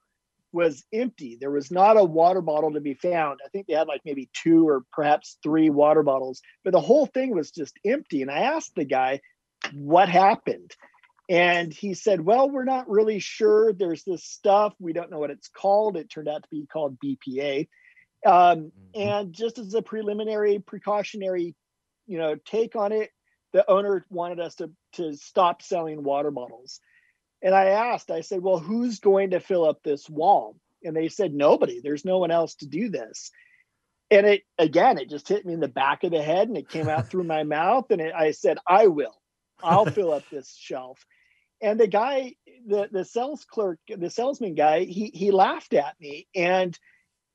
was 0.52 0.84
empty. 0.92 1.36
There 1.38 1.50
was 1.50 1.70
not 1.70 1.96
a 1.96 2.04
water 2.04 2.40
bottle 2.40 2.72
to 2.72 2.80
be 2.80 2.94
found. 2.94 3.40
I 3.44 3.48
think 3.48 3.66
they 3.66 3.74
had 3.74 3.88
like 3.88 4.02
maybe 4.04 4.30
two 4.32 4.68
or 4.68 4.84
perhaps 4.92 5.38
three 5.42 5.70
water 5.70 6.02
bottles, 6.02 6.42
but 6.64 6.72
the 6.72 6.80
whole 6.80 7.06
thing 7.06 7.34
was 7.34 7.50
just 7.50 7.78
empty. 7.84 8.22
And 8.22 8.30
I 8.30 8.40
asked 8.40 8.74
the 8.74 8.84
guy, 8.84 9.20
what 9.74 10.08
happened? 10.08 10.74
And 11.30 11.72
he 11.72 11.94
said, 11.94 12.20
Well, 12.20 12.50
we're 12.50 12.64
not 12.64 12.90
really 12.90 13.20
sure. 13.20 13.72
There's 13.72 14.02
this 14.02 14.24
stuff. 14.24 14.74
We 14.80 14.92
don't 14.92 15.12
know 15.12 15.20
what 15.20 15.30
it's 15.30 15.46
called. 15.46 15.96
It 15.96 16.10
turned 16.10 16.28
out 16.28 16.42
to 16.42 16.48
be 16.50 16.66
called 16.66 16.98
BPA. 16.98 17.68
Um, 18.26 18.32
mm-hmm. 18.32 19.00
And 19.00 19.32
just 19.32 19.58
as 19.58 19.72
a 19.74 19.80
preliminary 19.80 20.58
precautionary, 20.58 21.54
you 22.08 22.18
know, 22.18 22.34
take 22.44 22.74
on 22.74 22.90
it, 22.90 23.10
the 23.52 23.68
owner 23.70 24.04
wanted 24.10 24.40
us 24.40 24.56
to, 24.56 24.72
to 24.94 25.14
stop 25.14 25.62
selling 25.62 26.02
water 26.02 26.32
bottles. 26.32 26.80
And 27.40 27.54
I 27.54 27.66
asked, 27.66 28.10
I 28.10 28.22
said, 28.22 28.42
Well, 28.42 28.58
who's 28.58 28.98
going 28.98 29.30
to 29.30 29.38
fill 29.38 29.64
up 29.64 29.84
this 29.84 30.10
wall? 30.10 30.56
And 30.82 30.96
they 30.96 31.06
said, 31.06 31.32
Nobody. 31.32 31.80
There's 31.80 32.04
no 32.04 32.18
one 32.18 32.32
else 32.32 32.56
to 32.56 32.66
do 32.66 32.88
this. 32.88 33.30
And 34.10 34.26
it, 34.26 34.42
again, 34.58 34.98
it 34.98 35.08
just 35.08 35.28
hit 35.28 35.46
me 35.46 35.52
in 35.52 35.60
the 35.60 35.68
back 35.68 36.02
of 36.02 36.10
the 36.10 36.22
head 36.24 36.48
and 36.48 36.56
it 36.56 36.68
came 36.68 36.88
out 36.88 37.08
through 37.10 37.22
my 37.22 37.44
mouth. 37.44 37.88
And 37.92 38.00
it, 38.00 38.12
I 38.12 38.32
said, 38.32 38.58
I 38.66 38.88
will. 38.88 39.14
I'll 39.62 39.86
fill 39.86 40.12
up 40.12 40.24
this 40.28 40.56
shelf 40.58 41.04
and 41.62 41.78
the 41.78 41.86
guy 41.86 42.34
the 42.66 42.88
the 42.90 43.04
sales 43.04 43.44
clerk 43.44 43.78
the 43.88 44.10
salesman 44.10 44.54
guy 44.54 44.84
he 44.84 45.10
he 45.14 45.30
laughed 45.30 45.74
at 45.74 45.94
me. 46.00 46.26
And 46.34 46.78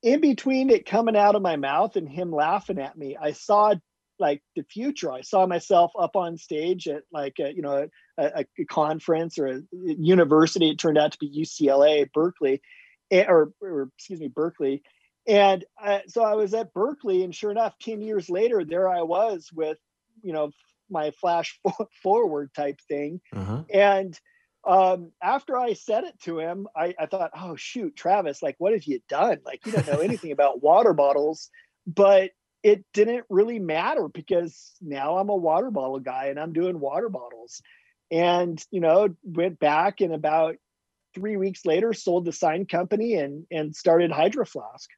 in 0.03 0.21
between 0.21 0.69
it 0.69 0.85
coming 0.85 1.15
out 1.15 1.35
of 1.35 1.41
my 1.41 1.55
mouth 1.55 1.95
and 1.95 2.07
him 2.07 2.31
laughing 2.31 2.79
at 2.79 2.97
me 2.97 3.17
i 3.19 3.31
saw 3.31 3.73
like 4.19 4.41
the 4.55 4.63
future. 4.63 5.11
I 5.11 5.21
saw 5.21 5.45
myself 5.45 5.91
up 5.99 6.15
on 6.15 6.37
stage 6.37 6.87
at 6.87 7.03
like 7.11 7.35
a, 7.39 7.53
you 7.53 7.61
know 7.61 7.87
a, 8.17 8.45
a 8.57 8.65
conference 8.65 9.37
or 9.37 9.47
a 9.47 9.61
university. 9.71 10.69
It 10.69 10.79
turned 10.79 10.97
out 10.97 11.11
to 11.13 11.17
be 11.19 11.41
ucla 11.41 12.11
berkeley 12.13 12.61
eh, 13.11 13.25
or, 13.27 13.51
or 13.61 13.89
excuse 13.97 14.19
me 14.19 14.27
berkeley. 14.27 14.83
And 15.27 15.65
I, 15.79 16.03
so 16.07 16.23
i 16.23 16.35
was 16.35 16.53
at 16.53 16.73
berkeley 16.73 17.23
and 17.23 17.33
sure 17.33 17.51
enough 17.51 17.73
10 17.81 18.01
years 18.01 18.29
later 18.29 18.63
there 18.63 18.87
i 18.87 19.01
was 19.01 19.49
with 19.53 19.77
you 20.21 20.33
know 20.33 20.51
my 20.89 21.11
flash 21.11 21.59
forward 22.03 22.51
type 22.53 22.79
thing. 22.87 23.21
Uh-huh. 23.35 23.63
And 23.73 24.19
um, 24.65 25.11
after 25.21 25.57
I 25.57 25.73
said 25.73 26.05
it 26.05 26.19
to 26.23 26.39
him, 26.39 26.67
I, 26.75 26.95
I 26.99 27.05
thought, 27.05 27.31
oh 27.35 27.55
shoot, 27.55 27.95
Travis, 27.95 28.41
like 28.41 28.55
what 28.57 28.73
have 28.73 28.83
you 28.85 28.99
done? 29.07 29.39
Like 29.45 29.65
you 29.65 29.71
don't 29.71 29.87
know 29.87 29.99
anything 29.99 30.31
about 30.31 30.63
water 30.63 30.93
bottles, 30.93 31.49
but 31.85 32.31
it 32.63 32.83
didn't 32.93 33.25
really 33.29 33.59
matter 33.59 34.07
because 34.07 34.73
now 34.81 35.17
I'm 35.17 35.29
a 35.29 35.35
water 35.35 35.69
bottle 35.69 35.99
guy 35.99 36.27
and 36.27 36.39
I'm 36.39 36.51
doing 36.51 36.79
water 36.79 37.09
bottles. 37.09 37.61
And 38.11 38.63
you 38.71 38.81
know, 38.81 39.09
went 39.23 39.59
back 39.59 40.01
and 40.01 40.13
about 40.13 40.55
three 41.13 41.37
weeks 41.37 41.65
later 41.65 41.93
sold 41.93 42.25
the 42.25 42.31
sign 42.31 42.65
company 42.65 43.15
and 43.15 43.45
and 43.51 43.75
started 43.75 44.11
Hydro 44.11 44.45
Flask. 44.45 44.89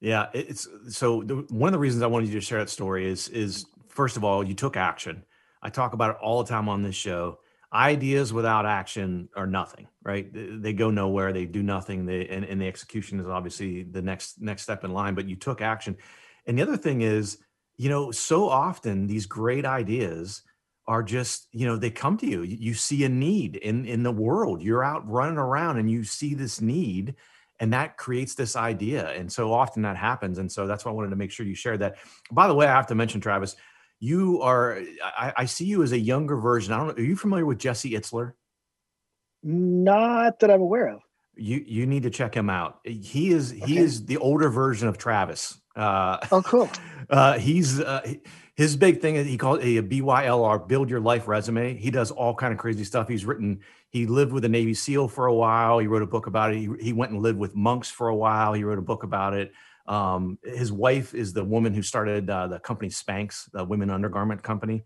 Yeah, 0.00 0.26
it's 0.34 0.68
so 0.90 1.22
the, 1.22 1.36
one 1.48 1.68
of 1.68 1.72
the 1.72 1.78
reasons 1.78 2.02
I 2.02 2.06
wanted 2.06 2.28
you 2.28 2.34
to 2.34 2.40
share 2.40 2.58
that 2.58 2.70
story 2.70 3.06
is 3.10 3.28
is 3.28 3.66
first 3.96 4.16
of 4.16 4.24
all, 4.24 4.44
you 4.44 4.54
took 4.54 4.76
action. 4.76 5.24
I 5.62 5.70
talk 5.70 5.94
about 5.94 6.10
it 6.10 6.16
all 6.22 6.42
the 6.44 6.48
time 6.48 6.68
on 6.68 6.82
this 6.82 6.94
show. 6.94 7.38
Ideas 7.72 8.32
without 8.32 8.64
action 8.64 9.28
are 9.34 9.46
nothing, 9.46 9.88
right? 10.04 10.28
They 10.32 10.72
go 10.72 10.90
nowhere. 10.90 11.32
They 11.32 11.46
do 11.46 11.62
nothing. 11.62 12.06
They 12.06 12.28
and, 12.28 12.44
and 12.44 12.60
the 12.60 12.68
execution 12.68 13.18
is 13.18 13.26
obviously 13.26 13.82
the 13.82 14.02
next 14.02 14.40
next 14.40 14.62
step 14.62 14.84
in 14.84 14.92
line. 14.92 15.14
But 15.14 15.28
you 15.28 15.34
took 15.34 15.60
action. 15.60 15.96
And 16.46 16.56
the 16.56 16.62
other 16.62 16.76
thing 16.76 17.00
is, 17.00 17.38
you 17.76 17.88
know, 17.88 18.12
so 18.12 18.48
often 18.48 19.08
these 19.08 19.26
great 19.26 19.64
ideas 19.64 20.42
are 20.86 21.02
just, 21.02 21.48
you 21.50 21.66
know, 21.66 21.76
they 21.76 21.90
come 21.90 22.16
to 22.18 22.26
you. 22.26 22.42
You 22.42 22.74
see 22.74 23.02
a 23.02 23.08
need 23.08 23.56
in 23.56 23.84
in 23.84 24.04
the 24.04 24.12
world. 24.12 24.62
You're 24.62 24.84
out 24.84 25.08
running 25.10 25.38
around 25.38 25.78
and 25.78 25.90
you 25.90 26.04
see 26.04 26.34
this 26.34 26.60
need 26.60 27.16
and 27.58 27.72
that 27.72 27.96
creates 27.96 28.34
this 28.34 28.54
idea 28.54 29.10
and 29.12 29.32
so 29.32 29.52
often 29.52 29.82
that 29.82 29.96
happens 29.96 30.38
and 30.38 30.50
so 30.50 30.66
that's 30.66 30.84
why 30.84 30.90
i 30.90 30.94
wanted 30.94 31.10
to 31.10 31.16
make 31.16 31.30
sure 31.30 31.46
you 31.46 31.54
shared 31.54 31.80
that 31.80 31.96
by 32.30 32.46
the 32.46 32.54
way 32.54 32.66
i 32.66 32.70
have 32.70 32.86
to 32.86 32.94
mention 32.94 33.20
travis 33.20 33.56
you 34.00 34.40
are 34.42 34.80
I, 35.02 35.32
I, 35.36 35.44
see 35.46 35.64
you 35.64 35.82
as 35.82 35.92
a 35.92 35.98
younger 35.98 36.36
version. 36.36 36.72
I 36.72 36.78
don't 36.78 36.88
know. 36.88 36.94
Are 36.94 37.06
you 37.06 37.16
familiar 37.16 37.46
with 37.46 37.58
Jesse 37.58 37.92
Itzler? 37.92 38.32
Not 39.42 40.40
that 40.40 40.50
I'm 40.50 40.60
aware 40.60 40.88
of. 40.88 41.00
You 41.36 41.62
you 41.66 41.86
need 41.86 42.02
to 42.02 42.10
check 42.10 42.34
him 42.34 42.50
out. 42.50 42.80
He 42.84 43.30
is 43.30 43.52
okay. 43.52 43.64
he 43.66 43.78
is 43.78 44.06
the 44.06 44.16
older 44.18 44.48
version 44.48 44.88
of 44.88 44.98
Travis. 44.98 45.60
Uh, 45.74 46.18
oh, 46.32 46.42
cool. 46.42 46.70
Uh, 47.08 47.38
he's 47.38 47.78
uh, 47.78 48.00
his 48.56 48.74
big 48.76 49.00
thing 49.00 49.14
is 49.14 49.28
he 49.28 49.38
called 49.38 49.60
a 49.60 49.80
BYLR, 49.80 50.66
build 50.66 50.90
your 50.90 50.98
life 50.98 51.28
resume. 51.28 51.76
He 51.76 51.92
does 51.92 52.10
all 52.10 52.34
kind 52.34 52.52
of 52.52 52.58
crazy 52.58 52.82
stuff. 52.82 53.06
He's 53.06 53.24
written. 53.24 53.60
He 53.90 54.06
lived 54.06 54.32
with 54.32 54.44
a 54.44 54.48
Navy 54.48 54.74
SEAL 54.74 55.06
for 55.06 55.26
a 55.26 55.32
while. 55.32 55.78
He 55.78 55.86
wrote 55.86 56.02
a 56.02 56.06
book 56.06 56.26
about 56.26 56.52
it. 56.52 56.58
He, 56.58 56.68
he 56.80 56.92
went 56.92 57.12
and 57.12 57.22
lived 57.22 57.38
with 57.38 57.54
monks 57.54 57.90
for 57.90 58.08
a 58.08 58.16
while. 58.16 58.54
He 58.54 58.64
wrote 58.64 58.80
a 58.80 58.82
book 58.82 59.04
about 59.04 59.34
it. 59.34 59.52
Um, 59.88 60.38
his 60.42 60.72
wife 60.72 61.14
is 61.14 61.32
the 61.32 61.44
woman 61.44 61.74
who 61.74 61.82
started 61.82 62.28
uh, 62.28 62.48
the 62.48 62.58
company 62.58 62.88
Spanx, 62.90 63.50
the 63.52 63.64
women 63.64 63.90
undergarment 63.90 64.42
company. 64.42 64.84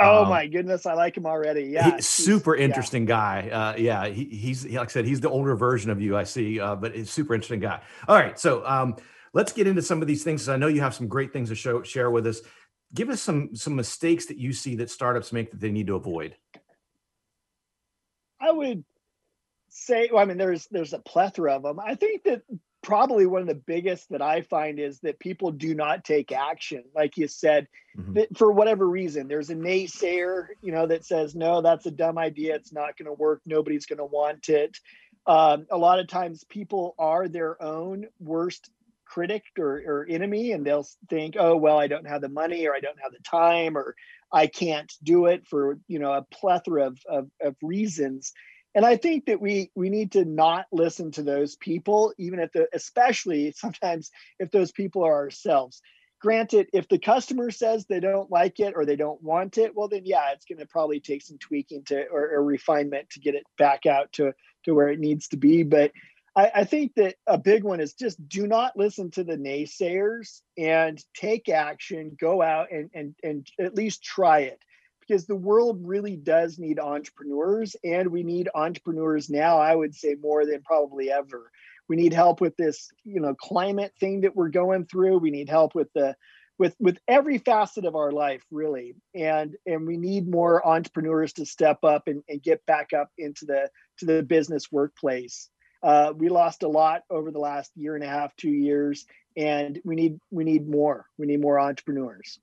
Oh 0.00 0.22
um, 0.22 0.28
my 0.28 0.46
goodness, 0.46 0.86
I 0.86 0.94
like 0.94 1.16
him 1.16 1.26
already. 1.26 1.64
Yeah, 1.64 1.96
super 1.98 2.54
interesting 2.54 3.02
yeah. 3.02 3.06
guy. 3.06 3.50
Uh, 3.50 3.76
yeah, 3.76 4.06
he, 4.06 4.24
he's 4.24 4.64
like 4.64 4.88
I 4.88 4.92
said, 4.92 5.04
he's 5.04 5.20
the 5.20 5.28
older 5.28 5.56
version 5.56 5.90
of 5.90 6.00
you. 6.00 6.16
I 6.16 6.22
see, 6.24 6.60
uh, 6.60 6.76
but 6.76 6.94
he's 6.94 7.10
super 7.10 7.34
interesting 7.34 7.60
guy. 7.60 7.80
All 8.06 8.16
right, 8.16 8.38
so 8.38 8.64
um, 8.64 8.96
let's 9.32 9.52
get 9.52 9.66
into 9.66 9.82
some 9.82 10.00
of 10.00 10.06
these 10.06 10.22
things. 10.22 10.48
I 10.48 10.56
know 10.56 10.68
you 10.68 10.80
have 10.80 10.94
some 10.94 11.08
great 11.08 11.32
things 11.32 11.48
to 11.48 11.56
show 11.56 11.82
share 11.82 12.10
with 12.10 12.26
us. 12.26 12.40
Give 12.94 13.10
us 13.10 13.20
some 13.20 13.54
some 13.56 13.74
mistakes 13.74 14.26
that 14.26 14.38
you 14.38 14.52
see 14.52 14.76
that 14.76 14.88
startups 14.88 15.32
make 15.32 15.50
that 15.50 15.60
they 15.60 15.72
need 15.72 15.88
to 15.88 15.96
avoid. 15.96 16.36
I 18.40 18.52
would 18.52 18.84
say, 19.68 20.10
well, 20.12 20.22
I 20.22 20.26
mean, 20.26 20.38
there's 20.38 20.68
there's 20.70 20.92
a 20.92 21.00
plethora 21.00 21.56
of 21.56 21.64
them. 21.64 21.80
I 21.80 21.96
think 21.96 22.22
that 22.22 22.42
probably 22.82 23.26
one 23.26 23.42
of 23.42 23.48
the 23.48 23.54
biggest 23.54 24.08
that 24.10 24.22
I 24.22 24.42
find 24.42 24.78
is 24.78 25.00
that 25.00 25.18
people 25.18 25.50
do 25.50 25.74
not 25.74 26.04
take 26.04 26.32
action. 26.32 26.84
Like 26.94 27.16
you 27.16 27.28
said, 27.28 27.66
mm-hmm. 27.96 28.14
that 28.14 28.36
for 28.36 28.52
whatever 28.52 28.88
reason, 28.88 29.28
there's 29.28 29.50
a 29.50 29.54
naysayer, 29.54 30.48
you 30.62 30.72
know, 30.72 30.86
that 30.86 31.04
says, 31.04 31.34
no, 31.34 31.60
that's 31.60 31.86
a 31.86 31.90
dumb 31.90 32.18
idea. 32.18 32.54
It's 32.54 32.72
not 32.72 32.96
going 32.96 33.06
to 33.06 33.12
work. 33.12 33.42
Nobody's 33.44 33.86
going 33.86 33.98
to 33.98 34.04
want 34.04 34.48
it. 34.48 34.76
Um, 35.26 35.66
a 35.70 35.76
lot 35.76 35.98
of 35.98 36.08
times 36.08 36.44
people 36.44 36.94
are 36.98 37.28
their 37.28 37.62
own 37.62 38.06
worst 38.20 38.70
critic 39.04 39.42
or, 39.58 39.82
or 39.86 40.06
enemy, 40.08 40.52
and 40.52 40.64
they'll 40.64 40.86
think, 41.10 41.34
oh, 41.38 41.56
well, 41.56 41.78
I 41.78 41.86
don't 41.86 42.06
have 42.06 42.20
the 42.20 42.28
money 42.28 42.66
or 42.66 42.74
I 42.74 42.80
don't 42.80 43.00
have 43.02 43.12
the 43.12 43.22
time 43.24 43.76
or 43.76 43.94
I 44.32 44.46
can't 44.46 44.92
do 45.02 45.26
it 45.26 45.46
for, 45.46 45.78
you 45.88 45.98
know, 45.98 46.12
a 46.12 46.22
plethora 46.22 46.86
of, 46.86 46.98
of, 47.08 47.30
of 47.42 47.56
reasons 47.62 48.32
and 48.74 48.84
i 48.84 48.96
think 48.96 49.26
that 49.26 49.40
we 49.40 49.70
we 49.74 49.88
need 49.88 50.12
to 50.12 50.24
not 50.24 50.66
listen 50.72 51.10
to 51.10 51.22
those 51.22 51.56
people 51.56 52.12
even 52.18 52.38
if 52.38 52.52
the 52.52 52.68
especially 52.72 53.52
sometimes 53.56 54.10
if 54.38 54.50
those 54.50 54.72
people 54.72 55.04
are 55.04 55.14
ourselves. 55.14 55.80
Granted 56.20 56.66
if 56.72 56.88
the 56.88 56.98
customer 56.98 57.52
says 57.52 57.86
they 57.86 58.00
don't 58.00 58.28
like 58.28 58.58
it 58.58 58.74
or 58.74 58.84
they 58.84 58.96
don't 58.96 59.22
want 59.22 59.56
it 59.56 59.76
well 59.76 59.86
then 59.86 60.02
yeah 60.04 60.32
it's 60.32 60.46
going 60.46 60.58
to 60.58 60.66
probably 60.66 60.98
take 60.98 61.22
some 61.22 61.38
tweaking 61.38 61.84
to 61.84 62.06
or, 62.08 62.30
or, 62.34 62.42
refinement 62.42 63.08
to 63.10 63.20
get 63.20 63.36
it 63.36 63.44
back 63.56 63.86
out 63.86 64.10
to 64.14 64.34
to 64.64 64.74
where 64.74 64.88
it 64.88 64.98
needs 64.98 65.28
to 65.28 65.36
be. 65.36 65.62
But 65.62 65.92
I, 66.36 66.50
I 66.56 66.64
think 66.64 66.94
that 66.96 67.14
a 67.26 67.38
big 67.38 67.62
one 67.62 67.80
is 67.80 67.94
just 67.94 68.28
do 68.28 68.48
not 68.48 68.76
listen 68.76 69.12
to 69.12 69.24
the 69.24 69.36
naysayers 69.36 70.40
and 70.56 71.02
take 71.14 71.48
action. 71.48 72.16
Go 72.18 72.42
out 72.42 72.72
and 72.72 72.90
and 72.94 73.14
and 73.22 73.46
at 73.60 73.76
least 73.76 74.02
try 74.02 74.40
it 74.40 74.60
because 75.08 75.26
the 75.26 75.34
world 75.34 75.80
really 75.82 76.16
does 76.16 76.58
need 76.58 76.78
entrepreneurs 76.78 77.74
and 77.82 78.12
we 78.12 78.22
need 78.22 78.48
entrepreneurs 78.54 79.30
now 79.30 79.58
i 79.58 79.74
would 79.74 79.94
say 79.94 80.14
more 80.20 80.44
than 80.44 80.62
probably 80.62 81.10
ever. 81.10 81.50
We 81.88 81.96
need 81.96 82.12
help 82.12 82.40
with 82.40 82.56
this 82.56 82.90
you 83.04 83.20
know 83.20 83.34
climate 83.34 83.92
thing 83.98 84.20
that 84.20 84.36
we're 84.36 84.50
going 84.50 84.84
through. 84.86 85.18
We 85.18 85.30
need 85.30 85.48
help 85.48 85.74
with 85.74 85.92
the 85.94 86.14
with 86.58 86.76
with 86.78 86.98
every 87.08 87.38
facet 87.38 87.84
of 87.84 87.96
our 87.96 88.12
life 88.12 88.44
really. 88.50 88.94
And 89.14 89.56
and 89.66 89.86
we 89.86 89.96
need 89.96 90.28
more 90.28 90.66
entrepreneurs 90.66 91.32
to 91.34 91.46
step 91.46 91.82
up 91.84 92.06
and, 92.06 92.22
and 92.28 92.42
get 92.42 92.64
back 92.66 92.92
up 92.92 93.10
into 93.16 93.46
the 93.46 93.70
to 93.98 94.06
the 94.06 94.22
business 94.22 94.70
workplace. 94.70 95.48
Uh, 95.82 96.12
we 96.16 96.28
lost 96.28 96.64
a 96.64 96.68
lot 96.68 97.02
over 97.08 97.30
the 97.30 97.38
last 97.38 97.70
year 97.76 97.94
and 97.94 98.04
a 98.04 98.08
half 98.08 98.34
two 98.36 98.50
years 98.50 99.06
and 99.36 99.80
we 99.84 99.94
need 99.94 100.20
we 100.30 100.44
need 100.44 100.68
more. 100.68 101.06
We 101.16 101.26
need 101.26 101.40
more 101.40 101.58
entrepreneurs 101.58 102.38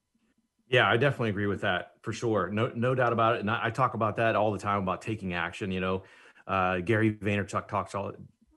yeah, 0.68 0.90
I 0.90 0.98
definitely 0.98 1.30
agree 1.30 1.48
with 1.48 1.62
that 1.62 1.94
for 2.02 2.12
sure. 2.12 2.50
No, 2.50 2.72
no 2.76 2.96
doubt 2.96 3.14
about 3.14 3.36
it. 3.36 3.42
And 3.42 3.52
I, 3.52 3.66
I 3.66 3.70
talk 3.70 3.94
about 3.94 4.18
that 4.18 4.36
all 4.36 4.52
the 4.52 4.60
time 4.60 4.82
about 4.82 5.02
taking 5.02 5.34
action. 5.34 5.72
You 5.72 5.80
know, 5.80 6.04
uh, 6.48 6.80
Gary 6.80 7.14
Vaynerchuk 7.14 7.68
talks 7.68 7.94
all 7.94 8.14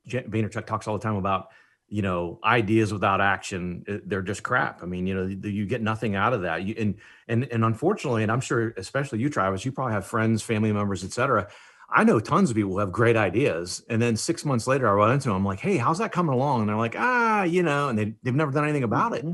Vaynerchuk 0.08 0.66
talks 0.66 0.88
all 0.88 0.96
the 0.96 1.02
time 1.02 1.16
about 1.16 1.48
you 1.88 2.02
know 2.02 2.38
ideas 2.44 2.92
without 2.92 3.20
action 3.20 3.84
uh, 3.88 3.96
they're 4.04 4.22
just 4.22 4.42
crap 4.42 4.82
i 4.82 4.86
mean 4.86 5.06
you 5.06 5.14
know 5.14 5.48
you 5.48 5.64
get 5.64 5.80
nothing 5.80 6.14
out 6.14 6.34
of 6.34 6.42
that 6.42 6.62
you, 6.62 6.74
and 6.78 6.94
and 7.28 7.48
and 7.50 7.64
unfortunately 7.64 8.22
and 8.22 8.30
i'm 8.30 8.40
sure 8.40 8.74
especially 8.76 9.18
you 9.18 9.30
travis 9.30 9.64
you 9.64 9.72
probably 9.72 9.94
have 9.94 10.04
friends 10.04 10.42
family 10.42 10.70
members 10.70 11.02
etc 11.02 11.48
i 11.88 12.04
know 12.04 12.20
tons 12.20 12.50
of 12.50 12.56
people 12.56 12.72
who 12.72 12.78
have 12.78 12.92
great 12.92 13.16
ideas 13.16 13.82
and 13.88 14.02
then 14.02 14.16
six 14.16 14.44
months 14.44 14.66
later 14.66 14.86
i 14.86 14.92
run 14.92 15.12
into 15.12 15.28
them 15.28 15.36
i'm 15.36 15.44
like 15.44 15.60
hey 15.60 15.78
how's 15.78 15.98
that 15.98 16.12
coming 16.12 16.34
along 16.34 16.60
and 16.60 16.68
they're 16.68 16.76
like 16.76 16.94
ah 16.98 17.42
you 17.44 17.62
know 17.62 17.88
and 17.88 17.98
they, 17.98 18.14
they've 18.22 18.34
never 18.34 18.52
done 18.52 18.64
anything 18.64 18.84
about 18.84 19.14
it 19.14 19.24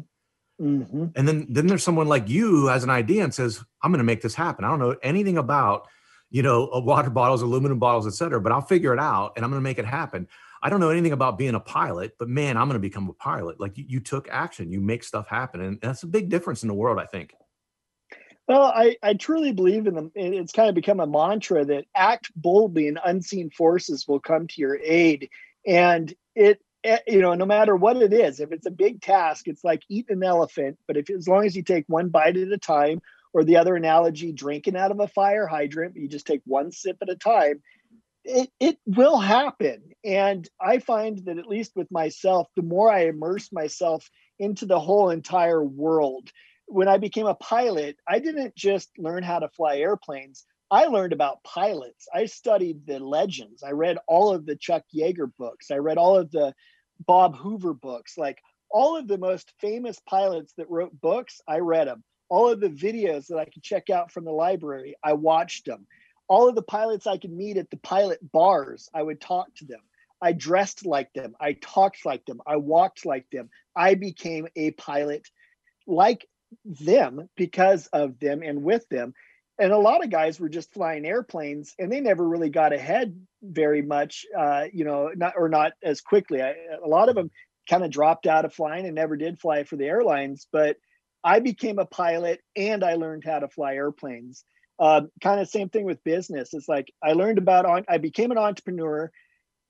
mm-hmm. 0.60 1.06
And 1.16 1.28
then 1.28 1.46
then 1.48 1.66
there's 1.66 1.82
someone 1.82 2.08
like 2.08 2.28
you 2.28 2.48
who 2.48 2.66
has 2.66 2.84
an 2.84 2.90
idea 2.90 3.24
and 3.24 3.34
says, 3.34 3.62
"I'm 3.82 3.90
going 3.90 3.98
to 3.98 4.04
make 4.04 4.22
this 4.22 4.34
happen." 4.34 4.64
I 4.64 4.70
don't 4.70 4.78
know 4.78 4.96
anything 5.02 5.38
about 5.38 5.88
you 6.30 6.42
know 6.42 6.68
water 6.74 7.10
bottles, 7.10 7.42
aluminum 7.42 7.78
bottles, 7.78 8.06
et 8.06 8.14
cetera, 8.14 8.40
but 8.40 8.52
I'll 8.52 8.60
figure 8.60 8.92
it 8.92 9.00
out 9.00 9.32
and 9.36 9.44
I'm 9.44 9.50
going 9.50 9.60
to 9.60 9.64
make 9.64 9.78
it 9.78 9.86
happen. 9.86 10.28
I 10.62 10.70
don't 10.70 10.80
know 10.80 10.88
anything 10.88 11.12
about 11.12 11.36
being 11.36 11.54
a 11.54 11.60
pilot, 11.60 12.12
but 12.18 12.28
man, 12.28 12.56
I'm 12.56 12.68
going 12.68 12.80
to 12.80 12.88
become 12.88 13.08
a 13.10 13.12
pilot. 13.12 13.60
Like 13.60 13.76
you, 13.76 13.84
you 13.86 14.00
took 14.00 14.28
action, 14.30 14.72
you 14.72 14.80
make 14.80 15.04
stuff 15.04 15.28
happen, 15.28 15.60
and 15.60 15.78
that's 15.82 16.04
a 16.04 16.06
big 16.06 16.30
difference 16.30 16.62
in 16.62 16.68
the 16.68 16.74
world, 16.74 16.98
I 16.98 17.04
think. 17.04 17.34
Well, 18.46 18.62
I, 18.62 18.96
I 19.02 19.14
truly 19.14 19.52
believe 19.52 19.86
in 19.86 19.94
them. 19.94 20.12
It's 20.14 20.52
kind 20.52 20.68
of 20.68 20.74
become 20.74 21.00
a 21.00 21.06
mantra 21.06 21.64
that 21.64 21.86
act 21.94 22.30
boldly 22.36 22.88
and 22.88 22.98
unseen 23.02 23.50
forces 23.50 24.06
will 24.06 24.20
come 24.20 24.46
to 24.48 24.60
your 24.60 24.78
aid. 24.82 25.30
And 25.66 26.12
it 26.34 26.60
Eh, 26.84 26.98
you 27.06 27.20
know, 27.20 27.34
no 27.34 27.46
matter 27.46 27.74
what 27.74 27.96
it 27.96 28.12
is, 28.12 28.40
if 28.40 28.52
it's 28.52 28.66
a 28.66 28.70
big 28.70 29.00
task, 29.00 29.48
it's 29.48 29.64
like 29.64 29.82
eating 29.88 30.18
an 30.18 30.22
elephant. 30.22 30.78
But 30.86 30.98
if 30.98 31.10
as 31.10 31.26
long 31.26 31.46
as 31.46 31.56
you 31.56 31.62
take 31.62 31.84
one 31.88 32.10
bite 32.10 32.36
at 32.36 32.52
a 32.52 32.58
time, 32.58 33.00
or 33.34 33.42
the 33.42 33.56
other 33.56 33.74
analogy, 33.74 34.32
drinking 34.32 34.76
out 34.76 34.92
of 34.92 35.00
a 35.00 35.08
fire 35.08 35.46
hydrant, 35.46 35.96
you 35.96 36.08
just 36.08 36.26
take 36.26 36.40
one 36.46 36.70
sip 36.70 36.96
at 37.02 37.10
a 37.10 37.16
time. 37.16 37.60
It, 38.24 38.48
it 38.60 38.78
will 38.86 39.18
happen. 39.18 39.82
And 40.04 40.48
I 40.60 40.78
find 40.78 41.18
that 41.26 41.38
at 41.38 41.48
least 41.48 41.72
with 41.74 41.90
myself, 41.90 42.48
the 42.54 42.62
more 42.62 42.90
I 42.90 43.06
immerse 43.06 43.52
myself 43.52 44.08
into 44.38 44.66
the 44.66 44.78
whole 44.78 45.10
entire 45.10 45.62
world, 45.62 46.30
when 46.66 46.88
I 46.88 46.96
became 46.96 47.26
a 47.26 47.34
pilot, 47.34 47.96
I 48.08 48.20
didn't 48.20 48.54
just 48.54 48.88
learn 48.96 49.24
how 49.24 49.40
to 49.40 49.48
fly 49.48 49.78
airplanes. 49.78 50.44
I 50.70 50.86
learned 50.86 51.12
about 51.12 51.44
pilots. 51.44 52.06
I 52.14 52.26
studied 52.26 52.86
the 52.86 52.98
legends. 52.98 53.62
I 53.62 53.72
read 53.72 53.98
all 54.06 54.32
of 54.32 54.46
the 54.46 54.56
Chuck 54.56 54.84
Yeager 54.96 55.30
books. 55.38 55.70
I 55.70 55.76
read 55.76 55.98
all 55.98 56.16
of 56.16 56.30
the 56.30 56.54
Bob 57.00 57.36
Hoover 57.36 57.74
books. 57.74 58.16
Like 58.18 58.42
all 58.70 58.96
of 58.96 59.08
the 59.08 59.18
most 59.18 59.52
famous 59.60 59.98
pilots 60.06 60.52
that 60.56 60.70
wrote 60.70 61.00
books, 61.00 61.40
I 61.46 61.58
read 61.58 61.88
them. 61.88 62.02
All 62.28 62.48
of 62.48 62.60
the 62.60 62.68
videos 62.68 63.26
that 63.28 63.38
I 63.38 63.44
could 63.44 63.62
check 63.62 63.90
out 63.90 64.10
from 64.10 64.24
the 64.24 64.32
library, 64.32 64.96
I 65.02 65.12
watched 65.12 65.66
them. 65.66 65.86
All 66.26 66.48
of 66.48 66.54
the 66.54 66.62
pilots 66.62 67.06
I 67.06 67.18
could 67.18 67.32
meet 67.32 67.58
at 67.58 67.70
the 67.70 67.76
pilot 67.76 68.18
bars, 68.32 68.88
I 68.94 69.02
would 69.02 69.20
talk 69.20 69.54
to 69.56 69.66
them. 69.66 69.80
I 70.22 70.32
dressed 70.32 70.86
like 70.86 71.12
them. 71.12 71.34
I 71.38 71.52
talked 71.52 72.06
like 72.06 72.24
them. 72.24 72.40
I 72.46 72.56
walked 72.56 73.04
like 73.04 73.28
them. 73.30 73.50
I 73.76 73.94
became 73.94 74.48
a 74.56 74.70
pilot 74.70 75.28
like 75.86 76.26
them 76.64 77.28
because 77.36 77.88
of 77.88 78.18
them 78.20 78.42
and 78.42 78.62
with 78.62 78.88
them 78.88 79.12
and 79.58 79.72
a 79.72 79.78
lot 79.78 80.02
of 80.02 80.10
guys 80.10 80.40
were 80.40 80.48
just 80.48 80.72
flying 80.72 81.06
airplanes 81.06 81.74
and 81.78 81.90
they 81.90 82.00
never 82.00 82.26
really 82.26 82.50
got 82.50 82.72
ahead 82.72 83.18
very 83.42 83.82
much 83.82 84.24
uh, 84.36 84.64
you 84.72 84.84
know 84.84 85.10
not 85.14 85.34
or 85.36 85.48
not 85.48 85.72
as 85.82 86.00
quickly. 86.00 86.42
I, 86.42 86.54
a 86.82 86.88
lot 86.88 87.08
of 87.08 87.14
them 87.14 87.30
kind 87.68 87.84
of 87.84 87.90
dropped 87.90 88.26
out 88.26 88.44
of 88.44 88.52
flying 88.52 88.86
and 88.86 88.94
never 88.94 89.16
did 89.16 89.40
fly 89.40 89.64
for 89.64 89.76
the 89.76 89.86
airlines 89.86 90.46
but 90.52 90.76
i 91.22 91.38
became 91.38 91.78
a 91.78 91.86
pilot 91.86 92.40
and 92.56 92.84
i 92.84 92.94
learned 92.94 93.24
how 93.24 93.38
to 93.38 93.48
fly 93.48 93.74
airplanes. 93.74 94.44
Uh, 94.76 95.02
kind 95.22 95.40
of 95.40 95.48
same 95.48 95.68
thing 95.68 95.84
with 95.84 96.02
business. 96.02 96.52
It's 96.52 96.68
like 96.68 96.92
i 97.02 97.12
learned 97.12 97.38
about 97.38 97.64
on 97.64 97.84
i 97.88 97.98
became 97.98 98.32
an 98.32 98.38
entrepreneur 98.38 99.10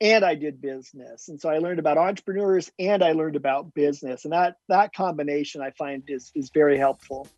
and 0.00 0.24
i 0.24 0.34
did 0.34 0.60
business. 0.60 1.28
And 1.28 1.40
so 1.40 1.50
i 1.50 1.58
learned 1.58 1.78
about 1.78 1.98
entrepreneurs 1.98 2.70
and 2.78 3.02
i 3.02 3.12
learned 3.12 3.36
about 3.36 3.74
business. 3.74 4.24
And 4.24 4.32
that 4.32 4.56
that 4.68 4.94
combination 4.94 5.60
i 5.60 5.70
find 5.72 6.04
is 6.08 6.32
is 6.34 6.50
very 6.54 6.78
helpful 6.78 7.28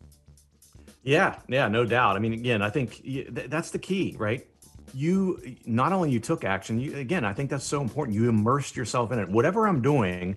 yeah, 1.03 1.39
yeah, 1.47 1.67
no 1.67 1.85
doubt. 1.85 2.15
I 2.15 2.19
mean, 2.19 2.33
again, 2.33 2.61
I 2.61 2.69
think 2.69 3.01
that's 3.49 3.71
the 3.71 3.79
key, 3.79 4.15
right? 4.17 4.45
You 4.93 5.55
not 5.65 5.93
only 5.93 6.11
you 6.11 6.19
took 6.19 6.43
action, 6.43 6.79
you 6.79 6.95
again, 6.95 7.25
I 7.25 7.33
think 7.33 7.49
that's 7.49 7.65
so 7.65 7.81
important. 7.81 8.15
You 8.15 8.29
immersed 8.29 8.75
yourself 8.75 9.11
in 9.11 9.19
it. 9.19 9.29
Whatever 9.29 9.67
I'm 9.67 9.81
doing, 9.81 10.35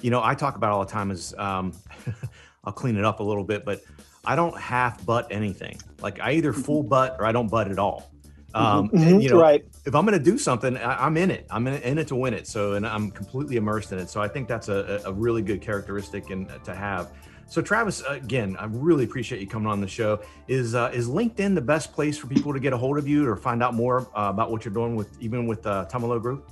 you 0.00 0.10
know, 0.10 0.22
I 0.22 0.34
talk 0.34 0.56
about 0.56 0.72
all 0.72 0.84
the 0.84 0.90
time 0.90 1.10
is 1.10 1.34
um, 1.38 1.72
I'll 2.64 2.72
clean 2.72 2.96
it 2.96 3.04
up 3.04 3.20
a 3.20 3.22
little 3.22 3.44
bit, 3.44 3.64
but 3.64 3.82
I 4.24 4.36
don't 4.36 4.58
half 4.58 5.04
butt 5.04 5.28
anything. 5.30 5.78
Like 6.00 6.20
I 6.20 6.32
either 6.32 6.52
full 6.52 6.82
mm-hmm. 6.82 6.90
butt 6.90 7.16
or 7.18 7.26
I 7.26 7.32
don't 7.32 7.50
butt 7.50 7.70
at 7.70 7.78
all. 7.78 8.10
Um, 8.54 8.88
mm-hmm. 8.88 8.96
and, 8.96 9.22
you 9.22 9.30
know, 9.30 9.40
right. 9.40 9.64
if 9.84 9.94
I'm 9.94 10.04
going 10.06 10.18
to 10.18 10.24
do 10.24 10.38
something, 10.38 10.76
I, 10.76 11.06
am 11.06 11.16
in 11.16 11.30
it. 11.30 11.46
I'm 11.50 11.66
in, 11.66 11.80
in, 11.82 11.98
it 11.98 12.08
to 12.08 12.16
win 12.16 12.34
it. 12.34 12.46
So, 12.46 12.74
and 12.74 12.86
I'm 12.86 13.10
completely 13.10 13.56
immersed 13.56 13.92
in 13.92 13.98
it. 13.98 14.08
So 14.08 14.20
I 14.20 14.28
think 14.28 14.48
that's 14.48 14.68
a, 14.68 15.02
a 15.04 15.12
really 15.12 15.42
good 15.42 15.60
characteristic 15.60 16.30
and 16.30 16.50
to 16.64 16.74
have. 16.74 17.10
So, 17.48 17.62
Travis, 17.62 18.02
again, 18.06 18.56
I 18.58 18.66
really 18.66 19.04
appreciate 19.04 19.40
you 19.40 19.46
coming 19.46 19.68
on 19.68 19.80
the 19.80 19.88
show. 19.88 20.20
Is 20.48 20.74
uh, 20.74 20.90
is 20.92 21.08
LinkedIn 21.08 21.54
the 21.54 21.62
best 21.62 21.94
place 21.94 22.18
for 22.18 22.26
people 22.26 22.52
to 22.52 22.60
get 22.60 22.74
a 22.74 22.76
hold 22.76 22.98
of 22.98 23.08
you 23.08 23.26
or 23.26 23.36
find 23.36 23.62
out 23.62 23.72
more 23.72 24.02
uh, 24.14 24.28
about 24.28 24.50
what 24.50 24.66
you're 24.66 24.74
doing 24.74 24.96
with 24.96 25.10
even 25.20 25.46
with 25.46 25.66
uh, 25.66 25.86
Tumalo 25.90 26.20
Group? 26.20 26.50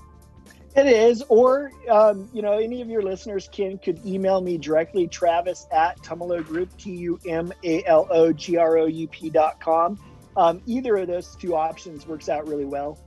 It 0.74 0.86
is, 0.86 1.22
or 1.28 1.70
um, 1.90 2.28
you 2.32 2.42
know, 2.42 2.58
any 2.58 2.80
of 2.80 2.88
your 2.88 3.02
listeners 3.02 3.48
can 3.52 3.78
could 3.78 4.04
email 4.06 4.40
me 4.40 4.56
directly, 4.56 5.06
Travis 5.06 5.66
at 5.70 5.98
Tumalo 5.98 6.44
Group, 6.44 6.74
T 6.78 6.92
U 6.96 7.18
M 7.26 7.52
A 7.62 7.84
L 7.84 8.08
O 8.10 8.32
G 8.32 8.56
R 8.56 8.78
O 8.78 8.86
U 8.86 9.08
P 9.08 9.28
dot 9.28 9.60
com. 9.60 9.98
Um, 10.36 10.62
either 10.66 10.96
of 10.96 11.08
those 11.08 11.36
two 11.36 11.54
options 11.54 12.06
works 12.06 12.28
out 12.28 12.46
really 12.46 12.66
well. 12.66 12.98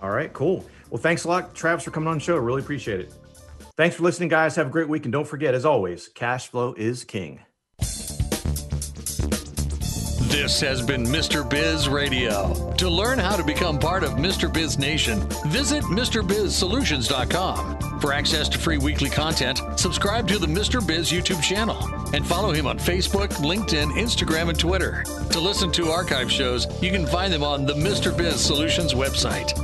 All 0.00 0.10
right, 0.10 0.32
cool. 0.32 0.64
Well, 0.90 1.00
thanks 1.00 1.24
a 1.24 1.28
lot, 1.28 1.54
Travis, 1.54 1.84
for 1.84 1.90
coming 1.90 2.08
on 2.08 2.18
the 2.18 2.24
show. 2.24 2.36
Really 2.36 2.62
appreciate 2.62 3.00
it. 3.00 3.12
Thanks 3.80 3.96
for 3.96 4.02
listening, 4.02 4.28
guys. 4.28 4.56
Have 4.56 4.66
a 4.66 4.70
great 4.70 4.90
week. 4.90 5.06
And 5.06 5.12
don't 5.12 5.26
forget, 5.26 5.54
as 5.54 5.64
always, 5.64 6.08
cash 6.08 6.48
flow 6.48 6.74
is 6.76 7.02
king. 7.02 7.40
This 10.28 10.60
has 10.60 10.82
been 10.82 11.02
Mr. 11.02 11.48
Biz 11.48 11.88
Radio. 11.88 12.74
To 12.76 12.90
learn 12.90 13.18
how 13.18 13.36
to 13.36 13.42
become 13.42 13.78
part 13.78 14.04
of 14.04 14.18
Mr. 14.18 14.52
Biz 14.52 14.78
Nation, 14.78 15.26
visit 15.46 15.82
MrBizSolutions.com. 15.84 18.00
For 18.00 18.12
access 18.12 18.50
to 18.50 18.58
free 18.58 18.76
weekly 18.76 19.08
content, 19.08 19.62
subscribe 19.76 20.28
to 20.28 20.38
the 20.38 20.46
Mr. 20.46 20.86
Biz 20.86 21.10
YouTube 21.10 21.42
channel 21.42 21.82
and 22.12 22.26
follow 22.26 22.52
him 22.52 22.66
on 22.66 22.78
Facebook, 22.78 23.30
LinkedIn, 23.36 23.92
Instagram, 23.92 24.50
and 24.50 24.58
Twitter. 24.58 25.04
To 25.30 25.40
listen 25.40 25.72
to 25.72 25.88
archive 25.88 26.30
shows, 26.30 26.66
you 26.82 26.90
can 26.90 27.06
find 27.06 27.32
them 27.32 27.42
on 27.42 27.64
the 27.64 27.72
Mr. 27.72 28.14
Biz 28.14 28.42
Solutions 28.42 28.92
website. 28.92 29.56